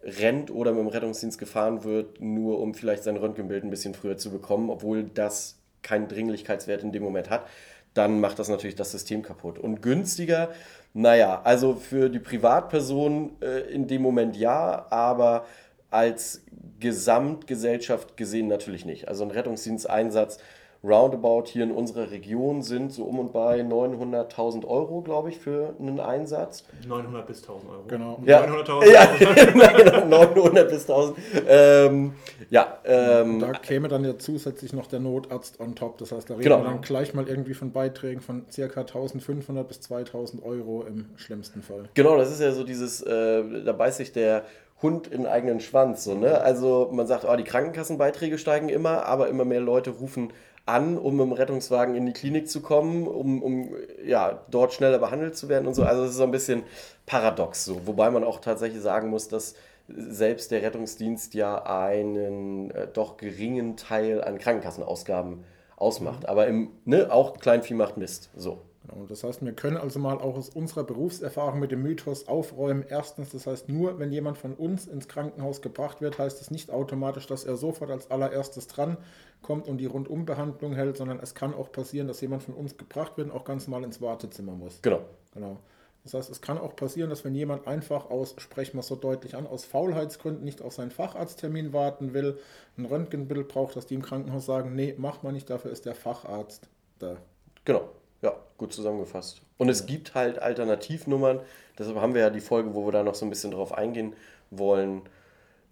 rennt 0.03 0.51
oder 0.51 0.73
mit 0.73 0.81
dem 0.81 0.89
Rettungsdienst 0.89 1.39
gefahren 1.39 1.85
wird, 1.85 2.21
nur 2.21 2.59
um 2.59 2.75
vielleicht 2.75 3.05
sein 3.05 3.17
Röntgenbild 3.17 3.65
ein 3.65 3.71
bisschen 3.71 3.95
früher 3.95 4.17
zu 4.17 4.31
bekommen, 4.31 4.71
obwohl 4.71 5.05
das 5.05 5.59
keinen 5.83 6.09
Dringlichkeitswert 6.09 6.83
in 6.83 6.93
dem 6.93 7.03
Moment 7.03 7.29
hat, 7.29 7.47
dann 7.95 8.21
macht 8.21 8.39
das 8.39 8.49
natürlich 8.49 8.77
das 8.77 8.93
System 8.93 9.23
kaputt. 9.23 9.59
Und 9.59 9.83
günstiger, 9.83 10.51
naja, 10.95 11.43
also 11.45 11.75
für 11.75 12.09
die 12.09 12.19
Privatperson 12.19 13.37
äh, 13.43 13.73
in 13.73 13.89
dem 13.89 14.03
Moment 14.03 14.37
ja, 14.37 14.87
aber 14.91 15.45
als 15.91 16.43
Gesamtgesellschaft 16.79 18.17
gesehen 18.17 18.47
natürlich 18.47 18.85
nicht. 18.85 19.09
Also 19.09 19.25
ein 19.25 19.31
Rettungsdiensteinsatz 19.31 20.39
roundabout 20.83 21.45
hier 21.47 21.65
in 21.65 21.73
unserer 21.73 22.11
Region 22.11 22.63
sind 22.63 22.93
so 22.93 23.05
um 23.05 23.19
und 23.19 23.33
bei 23.33 23.61
900.000 23.61 24.67
Euro, 24.67 25.03
glaube 25.03 25.29
ich, 25.29 25.39
für 25.39 25.75
einen 25.79 26.01
Einsatz. 26.01 26.65
900 26.89 27.27
bis 27.27 27.43
1000 27.43 27.71
Euro. 27.71 27.83
Genau. 27.87 28.23
Ja, 28.25 28.45
900.000 28.45 28.91
ja, 28.91 30.05
900 30.07 30.69
bis 30.71 30.89
1000. 30.89 31.19
Ähm, 31.47 32.13
ja. 32.49 32.79
Ähm, 32.85 33.41
da 33.41 33.53
käme 33.53 33.89
dann 33.89 34.05
ja 34.05 34.19
zusätzlich 34.19 34.73
noch 34.73 34.87
der 34.87 35.01
Notarzt 35.01 35.61
on 35.61 35.75
top. 35.75 35.99
Das 35.99 36.13
heißt, 36.13 36.31
da 36.31 36.35
reden 36.35 36.45
genau. 36.45 36.59
wir 36.63 36.65
dann 36.65 36.81
gleich 36.81 37.13
mal 37.13 37.29
irgendwie 37.29 37.55
von 37.55 37.73
Beiträgen 37.73 38.23
von 38.23 38.47
ca. 38.47 38.81
1500 38.81 39.69
bis 39.69 39.83
2000 39.83 40.43
Euro 40.43 40.85
im 40.89 41.11
schlimmsten 41.17 41.61
Fall. 41.61 41.91
Genau, 41.93 42.17
das 42.17 42.31
ist 42.31 42.41
ja 42.41 42.53
so 42.53 42.65
dieses, 42.65 43.03
äh, 43.03 43.65
da 43.65 43.73
beißt 43.73 43.99
sich 43.99 44.13
der 44.13 44.45
Hund 44.83 45.09
in 45.09 45.27
eigenen 45.27 45.61
Schwanz. 45.61 46.05
So, 46.05 46.15
ne? 46.15 46.41
Also 46.41 46.89
man 46.91 47.07
sagt, 47.07 47.27
oh, 47.29 47.37
die 47.37 47.45
Krankenkassenbeiträge 47.45 48.39
steigen 48.39 48.71
immer, 48.71 49.05
aber 49.05 49.29
immer 49.29 49.45
mehr 49.45 49.61
Leute 49.61 49.91
rufen 49.91 50.33
an, 50.71 50.97
um 50.97 51.17
mit 51.17 51.27
dem 51.27 51.33
Rettungswagen 51.33 51.95
in 51.95 52.07
die 52.07 52.13
Klinik 52.13 52.49
zu 52.49 52.61
kommen, 52.61 53.07
um, 53.07 53.43
um 53.43 53.75
ja, 54.05 54.43
dort 54.51 54.73
schneller 54.73 54.99
behandelt 54.99 55.37
zu 55.37 55.49
werden 55.49 55.67
und 55.67 55.75
so. 55.75 55.83
Also 55.83 56.05
es 56.05 56.11
ist 56.11 56.17
so 56.17 56.25
ein 56.25 56.31
bisschen 56.31 56.63
paradox 57.07 57.65
so. 57.65 57.87
Wobei 57.87 58.11
man 58.11 58.25
auch 58.25 58.41
tatsächlich 58.41 58.81
sagen 58.81 59.11
muss, 59.11 59.29
dass 59.29 59.55
selbst 59.89 60.51
der 60.51 60.63
Rettungsdienst 60.63 61.35
ja 61.35 61.65
einen 61.65 62.71
äh, 62.71 62.87
doch 62.87 63.17
geringen 63.17 63.77
Teil 63.77 64.23
an 64.23 64.39
Krankenkassenausgaben 64.39 65.45
ausmacht. 65.77 66.21
Mhm. 66.21 66.27
Aber 66.27 66.47
im, 66.47 66.71
ne, 66.85 67.11
auch 67.11 67.39
Kleinvieh 67.39 67.75
macht 67.75 67.97
Mist. 67.97 68.31
So. 68.37 68.61
Genau, 68.91 69.07
das 69.07 69.25
heißt, 69.25 69.45
wir 69.45 69.53
können 69.53 69.77
also 69.77 69.99
mal 69.99 70.19
auch 70.19 70.37
aus 70.37 70.49
unserer 70.49 70.85
Berufserfahrung 70.85 71.61
mit 71.61 71.71
dem 71.71 71.83
Mythos 71.83 72.29
aufräumen. 72.29 72.85
Erstens, 72.89 73.31
das 73.31 73.47
heißt, 73.47 73.69
nur 73.69 73.99
wenn 73.99 74.11
jemand 74.11 74.39
von 74.39 74.55
uns 74.55 74.87
ins 74.87 75.09
Krankenhaus 75.09 75.63
gebracht 75.63 76.01
wird, 76.01 76.19
heißt 76.19 76.41
es 76.41 76.51
nicht 76.51 76.71
automatisch, 76.71 77.27
dass 77.27 77.45
er 77.45 77.57
sofort 77.57 77.91
als 77.91 78.11
allererstes 78.11 78.67
dran 78.67 78.97
kommt 79.43 79.69
und 79.69 79.79
die 79.79 79.87
Rundumbehandlung 79.87 80.75
hält, 80.75 80.97
sondern 80.97 81.21
es 81.21 81.35
kann 81.35 81.55
auch 81.55 81.71
passieren, 81.73 82.09
dass 82.09 82.21
jemand 82.21 82.43
von 82.43 82.55
uns 82.55 82.77
gebracht 82.77 83.17
wird 83.17 83.31
und 83.31 83.37
auch 83.37 83.45
ganz 83.45 83.69
mal 83.69 83.85
ins 83.85 84.01
Wartezimmer 84.01 84.53
muss. 84.53 84.83
Genau. 84.83 85.01
Genau. 85.35 85.59
Das 86.03 86.15
heißt, 86.15 86.31
es 86.31 86.41
kann 86.41 86.59
auch 86.59 86.75
passieren, 86.75 87.11
dass 87.11 87.25
wenn 87.25 87.35
jemand 87.35 87.67
einfach 87.67 88.11
aus, 88.11 88.35
sprechen 88.39 88.79
wir 88.79 88.83
so 88.83 88.97
deutlich 88.97 89.37
an, 89.37 89.47
aus 89.47 89.67
Faulheitsgründen 89.67 90.45
nicht 90.45 90.63
auf 90.63 90.73
seinen 90.73 90.91
Facharzttermin 90.91 91.73
warten 91.73 92.15
will, 92.15 92.39
ein 92.79 92.87
Röntgenbild 92.87 93.49
braucht, 93.49 93.77
dass 93.77 93.87
die 93.87 93.95
im 93.95 94.03
Krankenhaus 94.03 94.47
sagen, 94.47 94.75
nee, 94.75 94.95
mach 94.97 95.23
mal 95.23 95.33
nicht, 95.33 95.51
dafür 95.51 95.71
ist 95.71 95.85
der 95.85 95.95
Facharzt 95.95 96.69
da. 96.99 97.19
Genau. 97.67 97.91
Ja, 98.23 98.35
gut 98.59 98.73
zusammengefasst. 98.73 99.43
Und 99.59 99.69
es 99.69 99.87
gibt 99.87 100.15
halt 100.15 100.39
Alternativnummern. 100.39 101.41
Deshalb 101.79 101.97
haben 101.97 102.15
wir 102.15 102.21
ja 102.21 102.31
die 102.31 102.41
Folge, 102.41 102.75
wo 102.75 102.87
wir 102.87 102.93
da 102.93 103.03
noch 103.03 103.15
so 103.15 103.25
ein 103.25 103.31
bisschen 103.31 103.51
drauf 103.51 103.73
eingehen 103.73 104.15
wollen. 104.51 105.03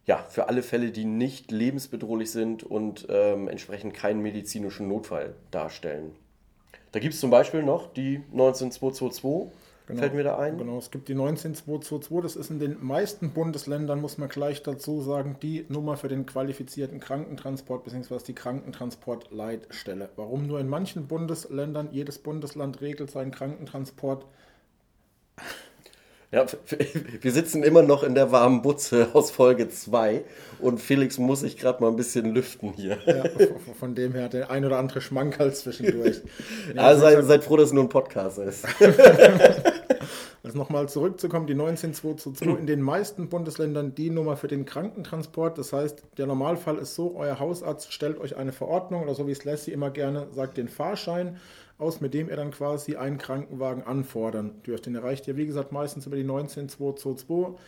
Ja, 0.06 0.24
für 0.30 0.48
alle 0.48 0.62
Fälle, 0.62 0.90
die 0.90 1.04
nicht 1.04 1.50
lebensbedrohlich 1.50 2.30
sind 2.30 2.62
und 2.62 3.06
ähm, 3.10 3.48
entsprechend 3.48 3.92
keinen 3.92 4.22
medizinischen 4.22 4.88
Notfall 4.88 5.34
darstellen. 5.50 6.16
Da 6.92 7.00
gibt 7.00 7.12
es 7.12 7.20
zum 7.20 7.30
Beispiel 7.30 7.62
noch 7.62 7.92
die 7.92 8.22
19222 8.32 9.52
Genau, 9.88 10.00
Fällt 10.00 10.14
mir 10.14 10.22
da 10.22 10.36
ein? 10.38 10.58
Genau, 10.58 10.76
es 10.76 10.90
gibt 10.90 11.08
die 11.08 11.14
19222, 11.14 12.20
das 12.20 12.36
ist 12.36 12.50
in 12.50 12.58
den 12.58 12.76
meisten 12.84 13.30
Bundesländern, 13.30 14.02
muss 14.02 14.18
man 14.18 14.28
gleich 14.28 14.62
dazu 14.62 15.00
sagen, 15.00 15.36
die 15.40 15.64
Nummer 15.70 15.96
für 15.96 16.08
den 16.08 16.26
qualifizierten 16.26 17.00
Krankentransport 17.00 17.84
bzw. 17.84 18.18
die 18.26 18.34
Krankentransportleitstelle. 18.34 20.10
Warum 20.16 20.46
nur 20.46 20.60
in 20.60 20.68
manchen 20.68 21.06
Bundesländern? 21.06 21.88
Jedes 21.90 22.18
Bundesland 22.18 22.82
regelt 22.82 23.10
seinen 23.10 23.30
Krankentransport 23.30 24.26
ja, 26.30 26.44
wir 27.22 27.32
sitzen 27.32 27.62
immer 27.62 27.80
noch 27.80 28.02
in 28.02 28.14
der 28.14 28.30
warmen 28.30 28.60
Butze 28.60 29.08
aus 29.14 29.30
Folge 29.30 29.70
2 29.70 30.24
und 30.58 30.78
Felix 30.78 31.16
muss 31.16 31.40
sich 31.40 31.56
gerade 31.56 31.82
mal 31.82 31.88
ein 31.88 31.96
bisschen 31.96 32.34
lüften 32.34 32.74
hier. 32.74 32.98
Ja, 33.06 33.24
von 33.80 33.94
dem 33.94 34.12
her 34.12 34.28
der 34.28 34.50
ein 34.50 34.66
oder 34.66 34.76
andere 34.76 35.00
Schmankerl 35.00 35.54
zwischendurch. 35.54 36.20
also 36.76 37.00
seid, 37.00 37.24
seid 37.24 37.44
froh, 37.44 37.56
dass 37.56 37.68
es 37.68 37.72
nur 37.72 37.84
ein 37.84 37.88
Podcast 37.88 38.36
ist. 38.38 38.66
Also 40.48 40.56
nochmal 40.56 40.88
zurückzukommen, 40.88 41.46
die 41.46 41.54
19222 41.54 42.58
in 42.58 42.66
den 42.66 42.80
meisten 42.80 43.28
Bundesländern 43.28 43.94
die 43.94 44.08
Nummer 44.08 44.34
für 44.38 44.48
den 44.48 44.64
Krankentransport. 44.64 45.58
Das 45.58 45.74
heißt, 45.74 46.04
der 46.16 46.26
Normalfall 46.26 46.78
ist 46.78 46.94
so, 46.94 47.16
euer 47.16 47.38
Hausarzt 47.38 47.92
stellt 47.92 48.18
euch 48.18 48.34
eine 48.34 48.52
Verordnung 48.52 49.02
oder 49.02 49.14
so 49.14 49.26
wie 49.26 49.32
es 49.32 49.44
Lassie 49.44 49.72
immer 49.72 49.90
gerne 49.90 50.26
sagt, 50.32 50.56
den 50.56 50.68
Fahrschein 50.68 51.36
aus, 51.76 52.00
mit 52.00 52.14
dem 52.14 52.30
ihr 52.30 52.36
dann 52.36 52.50
quasi 52.50 52.96
einen 52.96 53.18
Krankenwagen 53.18 53.82
anfordern 53.82 54.62
dürft. 54.66 54.86
Den 54.86 54.94
erreicht 54.94 55.28
ihr, 55.28 55.36
wie 55.36 55.44
gesagt, 55.44 55.70
meistens 55.70 56.06
über 56.06 56.16
die 56.16 56.24
19222. 56.24 57.58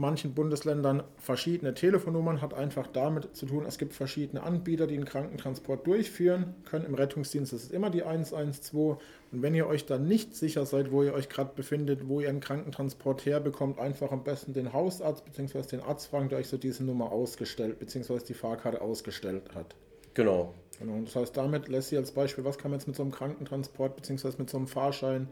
manchen 0.00 0.34
Bundesländern 0.34 1.02
verschiedene 1.18 1.74
Telefonnummern, 1.74 2.40
hat 2.40 2.54
einfach 2.54 2.86
damit 2.86 3.36
zu 3.36 3.44
tun, 3.44 3.66
es 3.66 3.76
gibt 3.76 3.92
verschiedene 3.92 4.42
Anbieter, 4.42 4.86
die 4.86 4.94
einen 4.94 5.04
Krankentransport 5.04 5.86
durchführen 5.86 6.54
können. 6.64 6.86
Im 6.86 6.94
Rettungsdienst 6.94 7.52
ist 7.52 7.64
es 7.64 7.70
immer 7.70 7.90
die 7.90 8.02
112. 8.02 8.96
Und 9.30 9.42
wenn 9.42 9.54
ihr 9.54 9.66
euch 9.66 9.84
dann 9.84 10.08
nicht 10.08 10.34
sicher 10.34 10.64
seid, 10.64 10.90
wo 10.90 11.02
ihr 11.02 11.12
euch 11.12 11.28
gerade 11.28 11.52
befindet, 11.54 12.08
wo 12.08 12.20
ihr 12.20 12.30
einen 12.30 12.40
Krankentransport 12.40 13.26
herbekommt, 13.26 13.78
einfach 13.78 14.10
am 14.10 14.24
besten 14.24 14.54
den 14.54 14.72
Hausarzt 14.72 15.24
bzw. 15.26 15.62
den 15.76 15.80
Arzt 15.80 16.08
fragen, 16.08 16.30
der 16.30 16.38
euch 16.38 16.48
so 16.48 16.56
diese 16.56 16.82
Nummer 16.82 17.12
ausgestellt 17.12 17.78
bzw. 17.78 18.20
die 18.26 18.34
Fahrkarte 18.34 18.80
ausgestellt 18.80 19.54
hat. 19.54 19.76
Genau. 20.14 20.54
Genau, 20.80 20.98
das 21.04 21.14
heißt, 21.14 21.36
damit 21.36 21.68
lässt 21.68 21.90
sie 21.90 21.98
als 21.98 22.12
Beispiel, 22.12 22.42
was 22.44 22.56
kann 22.56 22.70
man 22.70 22.80
jetzt 22.80 22.86
mit 22.86 22.96
so 22.96 23.02
einem 23.02 23.12
Krankentransport 23.12 23.96
bzw. 23.96 24.32
mit 24.38 24.48
so 24.48 24.56
einem 24.56 24.66
Fahrschein 24.66 25.28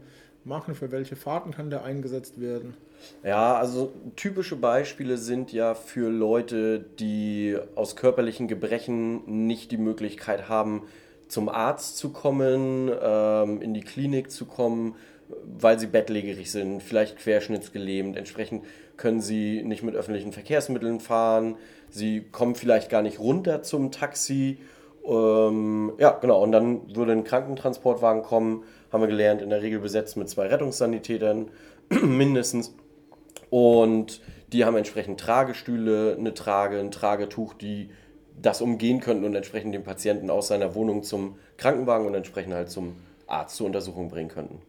machen? 0.49 0.75
Für 0.75 0.91
welche 0.91 1.15
Fahrten 1.15 1.51
kann 1.51 1.69
der 1.69 1.85
eingesetzt 1.85 2.41
werden? 2.41 2.75
Ja, 3.23 3.55
also 3.55 3.93
typische 4.17 4.57
Beispiele 4.57 5.17
sind 5.17 5.53
ja 5.53 5.73
für 5.73 6.09
Leute, 6.09 6.79
die 6.99 7.57
aus 7.75 7.95
körperlichen 7.95 8.49
Gebrechen 8.49 9.45
nicht 9.45 9.71
die 9.71 9.77
Möglichkeit 9.77 10.49
haben, 10.49 10.83
zum 11.29 11.47
Arzt 11.47 11.97
zu 11.97 12.09
kommen, 12.09 12.91
ähm, 13.01 13.61
in 13.61 13.73
die 13.73 13.81
Klinik 13.81 14.31
zu 14.31 14.45
kommen, 14.45 14.95
weil 15.45 15.79
sie 15.79 15.87
bettlägerig 15.87 16.51
sind, 16.51 16.81
vielleicht 16.81 17.17
querschnittsgelähmt. 17.17 18.17
Entsprechend 18.17 18.65
können 18.97 19.21
sie 19.21 19.63
nicht 19.63 19.83
mit 19.83 19.95
öffentlichen 19.95 20.33
Verkehrsmitteln 20.33 20.99
fahren, 20.99 21.55
sie 21.89 22.21
kommen 22.31 22.55
vielleicht 22.55 22.89
gar 22.89 23.01
nicht 23.01 23.19
runter 23.19 23.61
zum 23.61 23.91
Taxi. 23.91 24.57
Ähm, 25.09 25.93
ja, 25.97 26.11
genau, 26.11 26.43
und 26.43 26.51
dann 26.51 26.95
würde 26.95 27.13
ein 27.13 27.23
Krankentransportwagen 27.23 28.21
kommen, 28.21 28.63
haben 28.91 29.01
wir 29.01 29.07
gelernt, 29.07 29.41
in 29.41 29.49
der 29.49 29.61
Regel 29.61 29.79
besetzt 29.79 30.17
mit 30.17 30.29
zwei 30.29 30.47
Rettungssanitätern 30.47 31.49
mindestens. 31.89 32.75
Und 33.49 34.21
die 34.53 34.65
haben 34.65 34.77
entsprechend 34.77 35.19
Tragestühle, 35.19 36.15
eine 36.17 36.35
Trage, 36.35 36.79
ein 36.79 36.91
Tragetuch, 36.91 37.55
die 37.55 37.89
das 38.39 38.61
umgehen 38.61 38.99
könnten 38.99 39.25
und 39.25 39.35
entsprechend 39.35 39.73
den 39.73 39.83
Patienten 39.83 40.29
aus 40.29 40.47
seiner 40.47 40.75
Wohnung 40.75 41.03
zum 41.03 41.37
Krankenwagen 41.57 42.05
und 42.05 42.13
entsprechend 42.13 42.53
halt 42.53 42.69
zum 42.69 42.95
Arzt 43.27 43.55
zur 43.55 43.65
Untersuchung 43.65 44.09
bringen 44.09 44.29
könnten. 44.29 44.61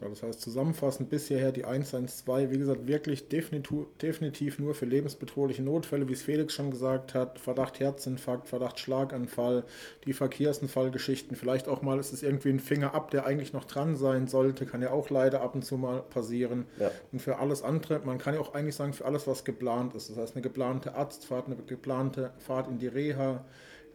Das 0.00 0.22
heißt, 0.22 0.40
zusammenfassend 0.40 1.10
bis 1.10 1.28
hierher 1.28 1.52
die 1.52 1.66
112, 1.66 2.50
wie 2.50 2.58
gesagt, 2.58 2.86
wirklich 2.86 3.28
definitiv, 3.28 3.86
definitiv 4.00 4.58
nur 4.58 4.74
für 4.74 4.86
lebensbedrohliche 4.86 5.62
Notfälle, 5.62 6.08
wie 6.08 6.14
es 6.14 6.22
Felix 6.22 6.54
schon 6.54 6.70
gesagt 6.70 7.12
hat, 7.12 7.38
Verdacht 7.38 7.78
Herzinfarkt, 7.78 8.48
Verdacht 8.48 8.80
Schlaganfall, 8.80 9.64
die 10.06 10.14
Verkehrsunfallgeschichten, 10.14 11.36
vielleicht 11.36 11.68
auch 11.68 11.82
mal 11.82 11.98
ist 11.98 12.12
es 12.12 12.22
irgendwie 12.22 12.50
ein 12.50 12.60
Finger 12.60 12.94
ab, 12.94 13.10
der 13.10 13.26
eigentlich 13.26 13.52
noch 13.52 13.64
dran 13.64 13.96
sein 13.96 14.28
sollte, 14.28 14.64
kann 14.64 14.80
ja 14.80 14.92
auch 14.92 15.10
leider 15.10 15.42
ab 15.42 15.54
und 15.54 15.62
zu 15.62 15.76
mal 15.76 16.02
passieren. 16.02 16.64
Ja. 16.78 16.90
Und 17.12 17.20
für 17.20 17.38
alles 17.38 17.62
andere, 17.62 18.00
man 18.00 18.16
kann 18.16 18.34
ja 18.34 18.40
auch 18.40 18.54
eigentlich 18.54 18.76
sagen, 18.76 18.94
für 18.94 19.04
alles, 19.04 19.26
was 19.26 19.44
geplant 19.44 19.94
ist, 19.94 20.08
das 20.08 20.16
heißt 20.16 20.36
eine 20.36 20.42
geplante 20.42 20.94
Arztfahrt, 20.94 21.46
eine 21.46 21.56
geplante 21.56 22.32
Fahrt 22.38 22.68
in 22.68 22.78
die 22.78 22.88
Reha, 22.88 23.44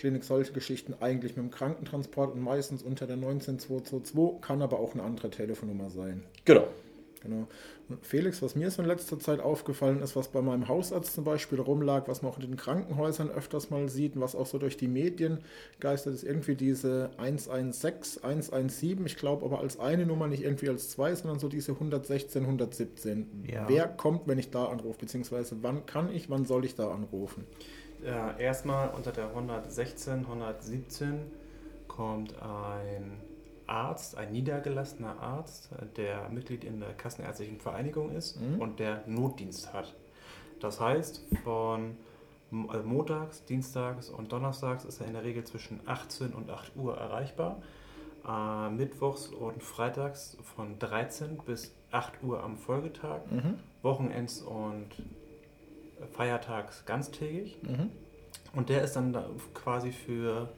Klinik 0.02 0.24
solche 0.24 0.52
Geschichten 0.52 0.96
eigentlich 1.00 1.36
mit 1.36 1.46
dem 1.46 1.52
Krankentransport 1.52 2.34
und 2.34 2.42
meistens 2.42 2.82
unter 2.82 3.06
der 3.06 3.18
19222, 3.18 4.42
kann 4.42 4.64
aber 4.64 4.80
auch 4.80 4.96
eine 4.96 5.04
andere 5.04 5.30
Telefonnummer 5.30 5.92
sein. 5.92 6.24
Genau. 6.44 6.68
Genau. 7.22 7.48
Und 7.88 8.04
Felix, 8.04 8.42
was 8.42 8.56
mir 8.56 8.72
so 8.72 8.82
in 8.82 8.88
letzter 8.88 9.20
Zeit 9.20 9.40
aufgefallen 9.40 10.02
ist, 10.02 10.16
was 10.16 10.30
bei 10.30 10.42
meinem 10.42 10.68
Hausarzt 10.68 11.14
zum 11.14 11.24
Beispiel 11.24 11.60
rumlag, 11.60 12.08
was 12.08 12.24
man 12.24 12.32
auch 12.32 12.40
in 12.40 12.48
den 12.48 12.56
Krankenhäusern 12.56 13.30
öfters 13.30 13.70
mal 13.70 13.90
sieht 13.90 14.16
und 14.16 14.22
was 14.22 14.36
auch 14.36 14.48
so 14.48 14.58
durch 14.58 14.76
die 14.76 14.88
Medien 14.88 15.38
geistert, 15.80 16.16
ist 16.16 16.24
irgendwie 16.24 16.56
diese 16.56 17.12
116, 17.18 18.24
117. 18.24 19.06
Ich 19.06 19.18
glaube 19.18 19.46
aber 19.46 19.60
als 19.60 19.80
eine 19.80 20.08
Nummer, 20.08 20.26
nicht 20.28 20.42
irgendwie 20.42 20.70
als 20.70 20.90
zwei, 20.90 21.14
sondern 21.14 21.38
so 21.38 21.48
diese 21.48 21.74
116, 21.74 22.42
117. 22.42 23.46
Ja. 23.48 23.70
Wer 23.70 23.88
kommt, 23.88 24.28
wenn 24.28 24.40
ich 24.40 24.50
da 24.50 24.66
anrufe? 24.66 24.98
Beziehungsweise 25.02 25.58
wann 25.62 25.86
kann 25.86 26.12
ich, 26.12 26.28
wann 26.32 26.46
soll 26.46 26.66
ich 26.66 26.74
da 26.74 26.92
anrufen? 26.92 27.46
Äh, 28.04 28.42
erstmal 28.42 28.90
unter 28.90 29.12
der 29.12 29.28
116, 29.28 30.26
117 30.26 31.32
kommt 31.88 32.36
ein 32.42 33.20
Arzt, 33.68 34.18
ein 34.18 34.32
niedergelassener 34.32 35.20
Arzt, 35.22 35.70
der 35.96 36.30
Mitglied 36.30 36.64
in 36.64 36.80
der 36.80 36.94
Kassenärztlichen 36.94 37.60
Vereinigung 37.60 38.12
ist 38.12 38.40
mhm. 38.40 38.62
und 38.62 38.80
der 38.80 39.04
Notdienst 39.08 39.74
hat. 39.74 39.96
Das 40.60 40.80
heißt, 40.80 41.22
von 41.44 41.98
also 42.68 42.86
montags, 42.86 43.46
dienstags 43.46 44.10
und 44.10 44.32
donnerstags 44.32 44.84
ist 44.84 45.00
er 45.00 45.08
in 45.08 45.14
der 45.14 45.24
Regel 45.24 45.44
zwischen 45.46 45.80
18 45.86 46.34
und 46.34 46.50
8 46.50 46.76
Uhr 46.76 46.98
erreichbar. 46.98 47.62
Äh, 48.28 48.70
mittwochs 48.70 49.28
und 49.28 49.64
freitags 49.64 50.38
von 50.56 50.78
13 50.78 51.38
bis 51.38 51.74
8 51.92 52.22
Uhr 52.24 52.44
am 52.44 52.58
Folgetag. 52.58 53.22
Mhm. 53.30 53.60
Wochenends 53.82 54.42
und 54.42 54.90
feiertags 56.12 56.86
ganztägig. 56.86 57.58
Mhm. 57.64 57.90
Und 58.54 58.70
der 58.70 58.84
ist 58.84 58.96
dann 58.96 59.18
quasi 59.54 59.92
für, 59.92 60.50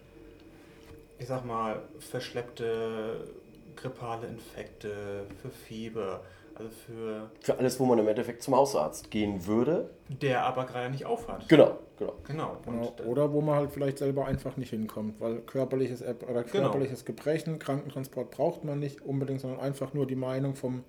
ich 1.20 1.28
sag 1.28 1.46
mal, 1.46 1.82
verschleppte 2.00 3.28
grippale 3.76 4.28
Infekte, 4.28 5.26
für 5.42 5.50
Fieber, 5.50 6.22
also 6.56 6.70
für. 6.70 7.32
Für 7.42 7.58
alles, 7.58 7.80
wo 7.80 7.86
man 7.86 8.00
im 8.00 8.08
Endeffekt 8.08 8.44
zum 8.44 8.56
Hausarzt 8.56 9.10
gehen 9.12 9.46
würde. 9.46 9.90
Der 10.10 10.44
aber 10.44 10.66
gerade 10.66 10.90
nicht 10.90 11.06
aufhat. 11.06 11.48
Genau, 11.50 11.80
genau. 11.98 12.14
Genau. 12.28 12.58
genau. 12.66 12.94
Oder 13.06 13.32
wo 13.32 13.42
man 13.42 13.56
halt 13.56 13.72
vielleicht 13.72 13.98
selber 13.98 14.26
einfach 14.26 14.58
nicht 14.58 14.70
hinkommt, 14.70 15.20
weil 15.20 15.40
körperliches 15.42 16.02
oder 16.02 16.44
genau. 16.44 16.44
körperliches 16.44 17.06
genau. 17.06 17.18
Gebrechen, 17.18 17.60
Krankentransport 17.60 18.32
braucht 18.32 18.64
man 18.64 18.80
nicht 18.80 19.02
unbedingt, 19.02 19.42
sondern 19.42 19.60
einfach 19.60 19.94
nur 19.94 20.06
die 20.06 20.16
Meinung 20.16 20.56
vom 20.56 20.84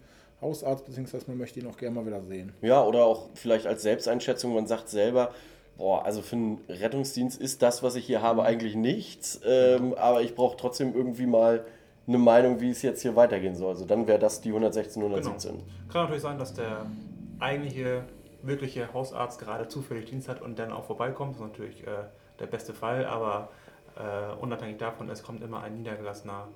Hausarzt, 0.44 0.84
beziehungsweise 0.84 1.24
man 1.26 1.38
möchte 1.38 1.58
ihn 1.58 1.66
auch 1.66 1.76
gerne 1.76 1.96
mal 1.96 2.06
wieder 2.06 2.22
sehen. 2.22 2.52
Ja, 2.62 2.84
oder 2.84 3.04
auch 3.04 3.30
vielleicht 3.34 3.66
als 3.66 3.82
Selbsteinschätzung, 3.82 4.54
man 4.54 4.66
sagt 4.66 4.88
selber, 4.88 5.32
boah, 5.76 6.04
also 6.04 6.22
für 6.22 6.36
einen 6.36 6.60
Rettungsdienst 6.68 7.40
ist 7.40 7.62
das, 7.62 7.82
was 7.82 7.96
ich 7.96 8.06
hier 8.06 8.22
habe, 8.22 8.42
mhm. 8.42 8.46
eigentlich 8.46 8.76
nichts, 8.76 9.40
ähm, 9.44 9.94
aber 9.94 10.22
ich 10.22 10.34
brauche 10.34 10.56
trotzdem 10.56 10.94
irgendwie 10.94 11.26
mal 11.26 11.64
eine 12.06 12.18
Meinung, 12.18 12.60
wie 12.60 12.70
es 12.70 12.82
jetzt 12.82 13.02
hier 13.02 13.16
weitergehen 13.16 13.56
soll. 13.56 13.70
Also 13.70 13.86
dann 13.86 14.06
wäre 14.06 14.18
das 14.18 14.40
die 14.40 14.50
116, 14.50 15.02
117. 15.02 15.52
Genau. 15.52 15.64
Kann 15.90 16.02
natürlich 16.02 16.22
sein, 16.22 16.38
dass 16.38 16.52
der 16.52 16.86
eigentliche, 17.40 18.04
wirkliche 18.42 18.92
Hausarzt 18.92 19.40
gerade 19.40 19.68
zufällig 19.68 20.04
Dienst 20.04 20.28
hat 20.28 20.42
und 20.42 20.58
dann 20.58 20.70
auch 20.70 20.84
vorbeikommt. 20.84 21.34
Das 21.34 21.40
ist 21.40 21.46
natürlich 21.46 21.86
äh, 21.86 22.04
der 22.38 22.46
beste 22.46 22.74
Fall, 22.74 23.06
aber 23.06 23.48
äh, 23.96 24.34
unabhängig 24.38 24.76
davon, 24.76 25.08
es 25.08 25.22
kommt 25.22 25.42
immer 25.42 25.62
ein 25.62 25.78
niedergelassener 25.78 26.48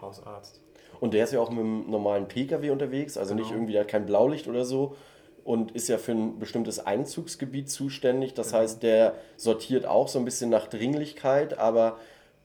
Hausarzt. 0.00 0.60
Und 0.98 1.14
der 1.14 1.24
ist 1.24 1.32
ja 1.32 1.40
auch 1.40 1.50
mit 1.50 1.60
einem 1.60 1.90
normalen 1.90 2.26
Pkw 2.28 2.70
unterwegs, 2.70 3.16
also 3.16 3.34
genau. 3.34 3.46
nicht 3.46 3.54
irgendwie, 3.54 3.72
der 3.72 3.82
hat 3.82 3.88
kein 3.88 4.06
Blaulicht 4.06 4.48
oder 4.48 4.64
so 4.64 4.96
und 5.44 5.72
ist 5.72 5.88
ja 5.88 5.98
für 5.98 6.12
ein 6.12 6.38
bestimmtes 6.38 6.84
Einzugsgebiet 6.84 7.70
zuständig. 7.70 8.34
Das 8.34 8.48
genau. 8.48 8.60
heißt, 8.60 8.82
der 8.82 9.14
sortiert 9.36 9.86
auch 9.86 10.08
so 10.08 10.18
ein 10.18 10.24
bisschen 10.24 10.50
nach 10.50 10.66
Dringlichkeit, 10.66 11.58
aber 11.58 11.98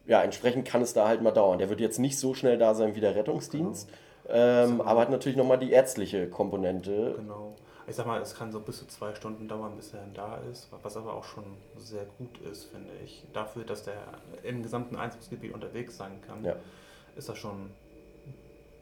ja, 0.08 0.22
entsprechend 0.22 0.68
kann 0.68 0.82
es 0.82 0.94
da 0.94 1.08
halt 1.08 1.22
mal 1.22 1.32
dauern. 1.32 1.60
Der 1.60 1.70
wird 1.70 1.80
jetzt 1.80 2.00
nicht 2.00 2.20
so 2.20 2.34
schnell 2.34 2.58
da 2.58 2.76
sein 2.76 2.96
wie 2.96 3.02
der 3.02 3.16
Rettungsdienst, 3.16 3.90
genau. 4.24 4.38
ähm, 4.38 4.82
aber 4.82 5.02
hat 5.02 5.10
natürlich 5.10 5.38
nochmal 5.38 5.60
die 5.60 5.72
ärztliche 5.72 6.30
Komponente. 6.30 7.16
Genau. 7.18 7.56
Ich 7.88 7.96
sag 7.96 8.08
mal, 8.08 8.20
es 8.20 8.34
kann 8.34 8.52
so 8.52 8.60
bis 8.60 8.80
zu 8.80 8.88
zwei 8.88 9.14
Stunden 9.14 9.48
dauern, 9.48 9.76
bis 9.76 9.94
er 9.94 10.08
da 10.14 10.38
ist, 10.52 10.70
was 10.82 10.98
aber 10.98 11.14
auch 11.14 11.24
schon 11.24 11.44
sehr 11.78 12.06
gut 12.18 12.40
ist, 12.52 12.64
finde 12.66 12.92
ich. 13.04 13.24
Dafür, 13.32 13.64
dass 13.64 13.84
der 13.84 14.02
im 14.42 14.64
gesamten 14.64 14.96
Einzugsgebiet 14.96 15.54
unterwegs 15.54 15.96
sein 15.96 16.20
kann, 16.26 16.44
ja. 16.44 16.56
ist 17.16 17.30
das 17.30 17.38
schon 17.38 17.70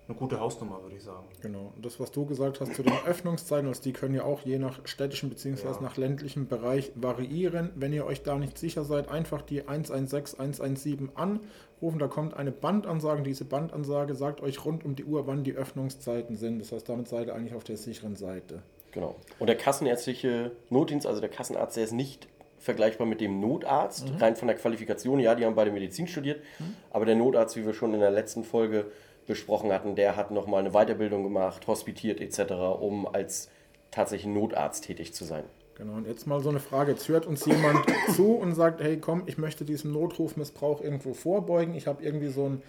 eine 0.07 0.17
gute 0.17 0.39
Hausnummer, 0.39 0.81
würde 0.83 0.98
ich 0.98 1.03
sagen. 1.03 1.25
Genau. 1.41 1.72
Und 1.75 1.86
das, 1.86 2.00
was 2.00 2.12
du 2.12 2.25
gesagt 2.25 2.60
hast 2.60 2.75
zu 2.75 2.83
den 2.83 2.93
Öffnungszeiten, 3.05 3.67
also 3.67 3.81
die 3.81 3.93
können 3.93 4.15
ja 4.15 4.24
auch 4.24 4.41
je 4.41 4.60
nach 4.60 4.79
städtischen 4.86 5.29
bzw. 5.29 5.65
Ja. 5.65 5.81
nach 5.81 5.95
ländlichem 5.95 6.48
Bereich 6.48 6.91
variieren. 6.95 7.72
Wenn 7.75 7.93
ihr 7.93 8.05
euch 8.05 8.22
da 8.22 8.38
nicht 8.38 8.57
sicher 8.57 8.83
seid, 8.83 9.10
einfach 9.10 9.41
die 9.41 9.67
116 9.67 10.39
117 10.39 11.12
anrufen. 11.15 12.00
Da 12.00 12.07
kommt 12.07 12.36
eine 12.36 12.51
Bandansage. 12.51 13.24
Diese 13.24 13.45
Bandansage 13.45 14.15
sagt 14.15 14.41
euch 14.41 14.65
rund 14.65 14.83
um 14.83 14.95
die 14.95 15.05
Uhr, 15.05 15.25
wann 15.25 15.43
die 15.43 15.53
Öffnungszeiten 15.53 16.36
sind. 16.36 16.60
Das 16.60 16.72
heißt, 16.72 16.89
damit 16.89 17.07
seid 17.07 17.27
ihr 17.27 17.36
eigentlich 17.36 17.55
auf 17.55 17.63
der 17.63 17.77
sicheren 17.77 18.15
Seite. 18.15 18.62
Genau. 18.91 19.15
Und 19.39 19.48
der 19.48 19.57
kassenärztliche 19.57 20.51
Notdienst, 20.69 21.07
also 21.07 21.22
der 21.22 21.29
Kassenarzt, 21.29 21.77
der 21.77 21.86
ist 21.86 21.93
nicht 21.93 22.27
vergleichbar 22.60 23.05
mit 23.05 23.19
dem 23.19 23.39
Notarzt, 23.39 24.10
mhm. 24.10 24.17
rein 24.17 24.36
von 24.36 24.48
der 24.48 24.57
Qualifikation. 24.57 25.19
Ja, 25.19 25.36
die 25.36 25.45
haben 25.45 25.55
beide 25.55 25.72
Medizin 25.72 26.07
studiert, 26.07 26.41
mhm. 26.60 26.75
aber 26.91 27.05
der 27.05 27.15
Notarzt, 27.15 27.57
wie 27.57 27.65
wir 27.65 27.74
schon 27.74 27.93
in 27.93 28.00
der 28.00 28.12
letzten 28.12 28.43
Folge 28.43 28.86
besprochen 29.25 29.72
hatten, 29.72 29.96
der 29.96 30.15
hat 30.15 30.32
nochmal 30.32 30.62
eine 30.62 30.72
Weiterbildung 30.72 31.24
gemacht, 31.24 31.68
hospitiert 31.68 32.20
etc., 32.22 32.53
um 32.80 33.08
als 33.08 33.50
tatsächlich 33.92 34.34
Notarzt 34.34 34.86
tätig 34.86 35.13
zu 35.13 35.25
sein. 35.25 35.44
Genau, 35.75 35.94
und 35.94 36.08
jetzt 36.08 36.27
mal 36.27 36.39
so 36.39 36.50
eine 36.50 36.60
Frage. 36.60 36.92
Jetzt 36.92 37.08
hört 37.08 37.25
uns 37.25 37.46
jemand 37.46 37.86
zu 38.15 38.36
und 38.36 38.53
sagt, 38.53 38.82
hey 38.82 38.98
komm, 38.98 39.24
ich 39.25 39.38
möchte 39.38 39.65
diesem 39.65 39.92
Notrufmissbrauch 39.92 40.82
irgendwo 40.82 41.13
vorbeugen. 41.13 41.74
Ich 41.74 41.88
habe 41.88 42.03
irgendwie 42.03 42.27
so 42.27 42.48
ein 42.48 42.62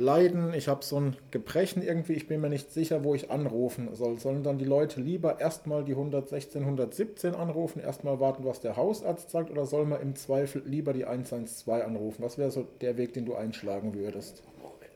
Leiden, 0.00 0.54
ich 0.54 0.68
habe 0.68 0.84
so 0.84 0.98
ein 0.98 1.16
Gebrechen 1.32 1.82
irgendwie, 1.82 2.12
ich 2.12 2.28
bin 2.28 2.40
mir 2.40 2.48
nicht 2.48 2.72
sicher, 2.72 3.02
wo 3.02 3.16
ich 3.16 3.32
anrufen 3.32 3.92
soll. 3.94 4.18
Sollen 4.18 4.44
dann 4.44 4.56
die 4.56 4.64
Leute 4.64 5.00
lieber 5.00 5.40
erstmal 5.40 5.84
die 5.84 5.92
116, 5.92 6.62
117 6.62 7.34
anrufen, 7.34 7.80
erstmal 7.80 8.20
warten, 8.20 8.44
was 8.44 8.60
der 8.60 8.76
Hausarzt 8.76 9.30
sagt, 9.30 9.50
oder 9.50 9.66
soll 9.66 9.86
man 9.86 10.00
im 10.00 10.14
Zweifel 10.14 10.62
lieber 10.64 10.92
die 10.92 11.04
112 11.04 11.84
anrufen? 11.84 12.22
Was 12.22 12.38
wäre 12.38 12.52
so 12.52 12.66
der 12.80 12.96
Weg, 12.96 13.12
den 13.12 13.26
du 13.26 13.34
einschlagen 13.34 13.94
würdest? 13.94 14.44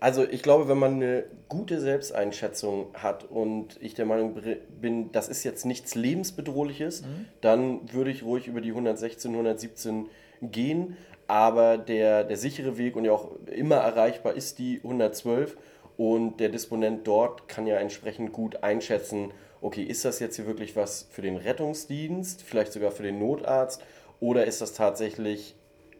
Also 0.02 0.24
ich 0.28 0.42
glaube, 0.42 0.68
wenn 0.68 0.78
man 0.78 0.94
eine 0.94 1.26
gute 1.48 1.80
Selbsteinschätzung 1.80 2.88
hat 2.94 3.22
und 3.22 3.80
ich 3.80 3.94
der 3.94 4.04
Meinung 4.04 4.36
bin, 4.80 5.12
das 5.12 5.28
ist 5.28 5.44
jetzt 5.44 5.64
nichts 5.64 5.94
lebensbedrohliches, 5.94 7.02
mhm. 7.02 7.26
dann 7.40 7.92
würde 7.92 8.10
ich 8.10 8.24
ruhig 8.24 8.48
über 8.48 8.60
die 8.60 8.70
116, 8.70 9.30
117 9.30 10.08
gehen. 10.42 10.96
Aber 11.28 11.78
der, 11.78 12.24
der 12.24 12.36
sichere 12.36 12.78
Weg 12.78 12.96
und 12.96 13.04
ja 13.04 13.12
auch 13.12 13.30
immer 13.46 13.76
erreichbar 13.76 14.34
ist 14.34 14.58
die 14.58 14.80
112 14.82 15.56
und 15.96 16.40
der 16.40 16.48
Disponent 16.48 17.06
dort 17.06 17.46
kann 17.46 17.68
ja 17.68 17.76
entsprechend 17.76 18.32
gut 18.32 18.64
einschätzen, 18.64 19.30
okay, 19.60 19.84
ist 19.84 20.04
das 20.04 20.18
jetzt 20.18 20.34
hier 20.34 20.48
wirklich 20.48 20.74
was 20.74 21.06
für 21.12 21.22
den 21.22 21.36
Rettungsdienst, 21.36 22.42
vielleicht 22.42 22.72
sogar 22.72 22.90
für 22.90 23.04
den 23.04 23.20
Notarzt 23.20 23.80
oder 24.18 24.46
ist 24.46 24.62
das 24.62 24.72
tatsächlich 24.72 25.54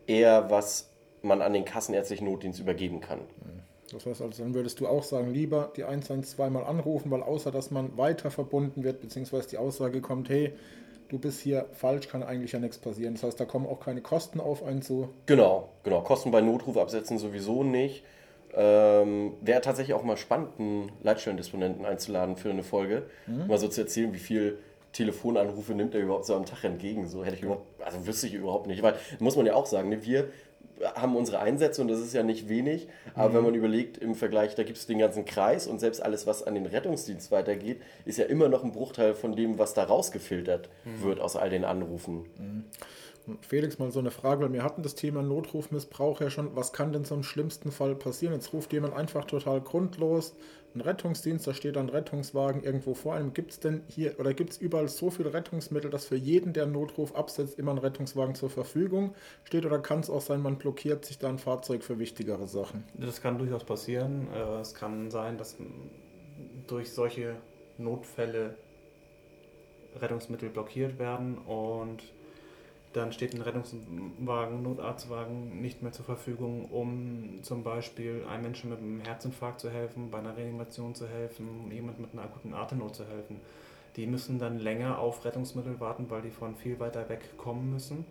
eher 0.08 0.50
was 0.50 0.90
man 1.22 1.40
an 1.40 1.52
den 1.52 1.64
kassenärztlichen 1.64 2.26
Notdienst 2.26 2.58
übergeben 2.58 3.00
kann? 3.00 3.20
Mhm. 3.20 3.61
Das 3.92 4.06
heißt 4.06 4.22
also, 4.22 4.42
dann 4.42 4.54
würdest 4.54 4.80
du 4.80 4.86
auch 4.86 5.02
sagen, 5.02 5.32
lieber 5.32 5.72
die 5.76 5.84
112 5.84 6.50
mal 6.50 6.64
anrufen, 6.64 7.10
weil 7.10 7.22
außer 7.22 7.50
dass 7.50 7.70
man 7.70 7.96
weiter 7.96 8.30
verbunden 8.30 8.84
wird, 8.84 9.00
beziehungsweise 9.00 9.48
die 9.48 9.58
Aussage 9.58 10.00
kommt, 10.00 10.28
hey, 10.28 10.52
du 11.08 11.18
bist 11.18 11.40
hier 11.40 11.66
falsch, 11.72 12.08
kann 12.08 12.22
eigentlich 12.22 12.52
ja 12.52 12.58
nichts 12.58 12.78
passieren. 12.78 13.14
Das 13.14 13.22
heißt, 13.22 13.38
da 13.38 13.44
kommen 13.44 13.66
auch 13.66 13.80
keine 13.80 14.00
Kosten 14.00 14.40
auf 14.40 14.64
einen 14.64 14.82
zu. 14.82 15.10
Genau, 15.26 15.68
genau. 15.84 16.00
Kosten 16.00 16.30
bei 16.30 16.40
Notruf 16.40 16.76
absetzen 16.78 17.18
sowieso 17.18 17.62
nicht. 17.62 18.02
Ähm, 18.54 19.34
Wäre 19.40 19.60
tatsächlich 19.60 19.94
auch 19.94 20.02
mal 20.02 20.16
spannend, 20.16 20.50
einen 20.58 20.92
Leitstellendisponenten 21.02 21.84
einzuladen 21.84 22.36
für 22.36 22.50
eine 22.50 22.62
Folge. 22.62 23.04
Mhm. 23.26 23.46
Mal 23.46 23.58
so 23.58 23.68
zu 23.68 23.82
erzählen, 23.82 24.12
wie 24.12 24.18
viel 24.18 24.58
Telefonanrufe 24.92 25.74
nimmt 25.74 25.94
er 25.94 26.02
überhaupt 26.02 26.26
so 26.26 26.34
am 26.34 26.44
Tag 26.44 26.64
entgegen. 26.64 27.06
So 27.06 27.24
hätte 27.24 27.36
ich 27.36 27.42
überhaupt, 27.42 27.66
also 27.82 28.06
wüsste 28.06 28.26
ich 28.26 28.34
überhaupt 28.34 28.66
nicht. 28.66 28.82
Weil, 28.82 28.94
muss 29.18 29.36
man 29.36 29.46
ja 29.46 29.54
auch 29.54 29.66
sagen, 29.66 29.88
ne, 29.88 30.04
wir 30.04 30.28
haben 30.94 31.16
unsere 31.16 31.40
Einsätze 31.40 31.82
und 31.82 31.88
das 31.88 32.00
ist 32.00 32.12
ja 32.12 32.22
nicht 32.22 32.48
wenig. 32.48 32.88
Aber 33.14 33.30
mhm. 33.30 33.34
wenn 33.34 33.44
man 33.44 33.54
überlegt, 33.54 33.98
im 33.98 34.14
Vergleich, 34.14 34.54
da 34.54 34.62
gibt 34.62 34.78
es 34.78 34.86
den 34.86 34.98
ganzen 34.98 35.24
Kreis 35.24 35.66
und 35.66 35.78
selbst 35.78 36.02
alles, 36.02 36.26
was 36.26 36.42
an 36.42 36.54
den 36.54 36.66
Rettungsdienst 36.66 37.30
weitergeht, 37.30 37.80
ist 38.04 38.18
ja 38.18 38.24
immer 38.24 38.48
noch 38.48 38.64
ein 38.64 38.72
Bruchteil 38.72 39.14
von 39.14 39.36
dem, 39.36 39.58
was 39.58 39.74
da 39.74 39.84
rausgefiltert 39.84 40.68
mhm. 40.84 41.02
wird 41.04 41.20
aus 41.20 41.36
all 41.36 41.50
den 41.50 41.64
Anrufen. 41.64 42.26
Mhm. 42.38 42.64
Felix, 43.40 43.78
mal 43.78 43.92
so 43.92 44.00
eine 44.00 44.10
Frage, 44.10 44.42
weil 44.42 44.52
wir 44.52 44.64
hatten 44.64 44.82
das 44.82 44.94
Thema 44.94 45.22
Notrufmissbrauch 45.22 46.20
ja 46.20 46.30
schon. 46.30 46.56
Was 46.56 46.72
kann 46.72 46.92
denn 46.92 47.04
im 47.08 47.22
schlimmsten 47.22 47.70
Fall 47.70 47.94
passieren? 47.94 48.34
Jetzt 48.34 48.52
ruft 48.52 48.72
jemand 48.72 48.94
einfach 48.94 49.24
total 49.24 49.60
grundlos 49.60 50.34
einen 50.74 50.82
Rettungsdienst, 50.82 51.46
da 51.46 51.54
steht 51.54 51.76
ein 51.76 51.88
Rettungswagen 51.88 52.62
irgendwo 52.62 52.94
vor 52.94 53.14
einem. 53.14 53.32
Gibt 53.32 53.52
es 53.52 53.60
denn 53.60 53.82
hier 53.88 54.18
oder 54.18 54.34
gibt 54.34 54.50
es 54.50 54.58
überall 54.58 54.88
so 54.88 55.10
viele 55.10 55.32
Rettungsmittel, 55.32 55.90
dass 55.90 56.06
für 56.06 56.16
jeden, 56.16 56.52
der 56.52 56.64
einen 56.64 56.72
Notruf 56.72 57.14
absetzt, 57.14 57.58
immer 57.58 57.72
ein 57.72 57.78
Rettungswagen 57.78 58.34
zur 58.34 58.50
Verfügung 58.50 59.14
steht? 59.44 59.66
Oder 59.66 59.78
kann 59.78 60.00
es 60.00 60.10
auch 60.10 60.20
sein, 60.20 60.40
man 60.40 60.56
blockiert 60.56 61.04
sich 61.04 61.18
da 61.18 61.28
ein 61.28 61.38
Fahrzeug 61.38 61.82
für 61.82 61.98
wichtigere 61.98 62.46
Sachen? 62.46 62.84
Das 62.94 63.20
kann 63.20 63.38
durchaus 63.38 63.64
passieren. 63.64 64.28
Äh, 64.34 64.60
es 64.60 64.74
kann 64.74 65.10
sein, 65.10 65.38
dass 65.38 65.56
durch 66.66 66.90
solche 66.92 67.36
Notfälle 67.78 68.56
Rettungsmittel 70.00 70.48
blockiert 70.48 70.98
werden 70.98 71.38
und 71.38 72.02
dann 72.92 73.12
steht 73.12 73.34
ein 73.34 73.42
Rettungswagen, 73.42 74.62
Notarztwagen 74.62 75.60
nicht 75.60 75.82
mehr 75.82 75.92
zur 75.92 76.04
Verfügung, 76.04 76.66
um 76.66 77.38
zum 77.42 77.62
Beispiel 77.62 78.24
einem 78.28 78.42
Menschen 78.42 78.70
mit 78.70 78.80
einem 78.80 79.00
Herzinfarkt 79.00 79.60
zu 79.60 79.70
helfen, 79.70 80.10
bei 80.10 80.18
einer 80.18 80.36
Reanimation 80.36 80.94
zu 80.94 81.08
helfen, 81.08 81.70
jemand 81.70 82.00
mit 82.00 82.12
einer 82.12 82.22
akuten 82.22 82.54
Atemnot 82.54 82.94
zu 82.94 83.06
helfen. 83.06 83.40
Die 83.96 84.06
müssen 84.06 84.38
dann 84.38 84.58
länger 84.58 84.98
auf 84.98 85.24
Rettungsmittel 85.24 85.80
warten, 85.80 86.10
weil 86.10 86.22
die 86.22 86.30
von 86.30 86.54
viel 86.54 86.80
weiter 86.80 87.08
weg 87.08 87.36
kommen 87.36 87.70
müssen. 87.72 88.06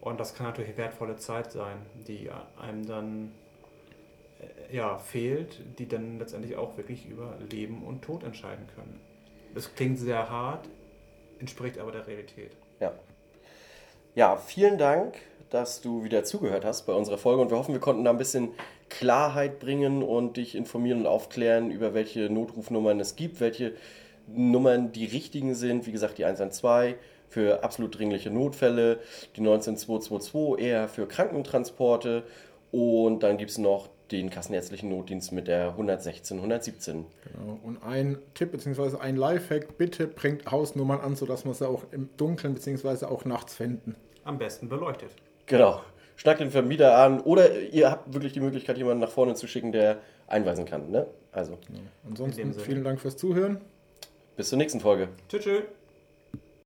Und 0.00 0.20
das 0.20 0.34
kann 0.34 0.46
natürlich 0.46 0.76
wertvolle 0.76 1.16
Zeit 1.16 1.52
sein, 1.52 1.78
die 2.06 2.30
einem 2.60 2.86
dann 2.86 3.32
äh, 4.40 4.76
ja, 4.76 4.98
fehlt, 4.98 5.60
die 5.78 5.88
dann 5.88 6.18
letztendlich 6.18 6.56
auch 6.56 6.76
wirklich 6.76 7.06
über 7.08 7.36
Leben 7.50 7.82
und 7.82 8.02
Tod 8.02 8.22
entscheiden 8.22 8.66
können. 8.74 9.00
Das 9.54 9.74
klingt 9.74 9.98
sehr 9.98 10.30
hart, 10.30 10.68
entspricht 11.38 11.78
aber 11.78 11.90
der 11.90 12.06
Realität. 12.06 12.52
Ja, 12.78 12.92
ja, 14.16 14.36
vielen 14.36 14.78
Dank, 14.78 15.18
dass 15.50 15.82
du 15.82 16.02
wieder 16.02 16.24
zugehört 16.24 16.64
hast 16.64 16.86
bei 16.86 16.94
unserer 16.94 17.18
Folge 17.18 17.42
und 17.42 17.50
wir 17.50 17.58
hoffen, 17.58 17.74
wir 17.74 17.80
konnten 17.80 18.02
da 18.02 18.10
ein 18.10 18.18
bisschen 18.18 18.48
Klarheit 18.88 19.58
bringen 19.58 20.02
und 20.02 20.38
dich 20.38 20.54
informieren 20.54 21.00
und 21.00 21.06
aufklären, 21.06 21.70
über 21.70 21.92
welche 21.92 22.30
Notrufnummern 22.30 22.98
es 22.98 23.14
gibt, 23.14 23.40
welche 23.40 23.74
Nummern 24.26 24.90
die 24.90 25.04
richtigen 25.04 25.54
sind. 25.54 25.86
Wie 25.86 25.92
gesagt, 25.92 26.16
die 26.16 26.24
112 26.24 26.96
für 27.28 27.62
absolut 27.62 27.98
dringliche 27.98 28.30
Notfälle, 28.30 29.00
die 29.36 29.42
19222 29.42 30.64
eher 30.64 30.88
für 30.88 31.06
Krankentransporte 31.06 32.22
und 32.72 33.22
dann 33.22 33.36
gibt 33.36 33.50
es 33.50 33.58
noch 33.58 33.90
den 34.10 34.30
kassenärztlichen 34.30 34.88
Notdienst 34.88 35.32
mit 35.32 35.48
der 35.48 35.70
116, 35.70 36.38
117. 36.38 37.04
Genau. 37.24 37.58
Und 37.62 37.82
ein 37.82 38.18
Tipp 38.34 38.52
bzw. 38.52 38.98
ein 38.98 39.16
Lifehack, 39.16 39.76
bitte 39.76 40.06
bringt 40.06 40.50
Hausnummern 40.50 41.00
an, 41.00 41.16
sodass 41.16 41.44
wir 41.44 41.54
sie 41.54 41.68
auch 41.68 41.84
im 41.90 42.08
Dunkeln 42.16 42.54
bzw. 42.54 43.06
auch 43.06 43.24
nachts 43.24 43.54
finden. 43.54 43.96
Am 44.26 44.38
besten 44.38 44.68
beleuchtet. 44.68 45.10
Genau. 45.46 45.82
Schnackt 46.16 46.40
den 46.40 46.50
Vermieter 46.50 46.98
an 46.98 47.20
oder 47.20 47.60
ihr 47.60 47.90
habt 47.90 48.12
wirklich 48.12 48.32
die 48.32 48.40
Möglichkeit, 48.40 48.76
jemanden 48.76 49.00
nach 49.00 49.10
vorne 49.10 49.34
zu 49.34 49.46
schicken, 49.46 49.70
der 49.70 49.98
einweisen 50.26 50.64
kann. 50.64 50.90
Ne? 50.90 51.06
Also. 51.30 51.52
Ja. 51.52 51.80
Ansonsten 52.08 52.52
vielen 52.54 52.82
Dank 52.82 53.00
fürs 53.00 53.16
Zuhören. 53.16 53.60
Bis 54.36 54.48
zur 54.48 54.58
nächsten 54.58 54.80
Folge. 54.80 55.08
Tschüss. 55.28 55.44
tschüss. 55.44 55.62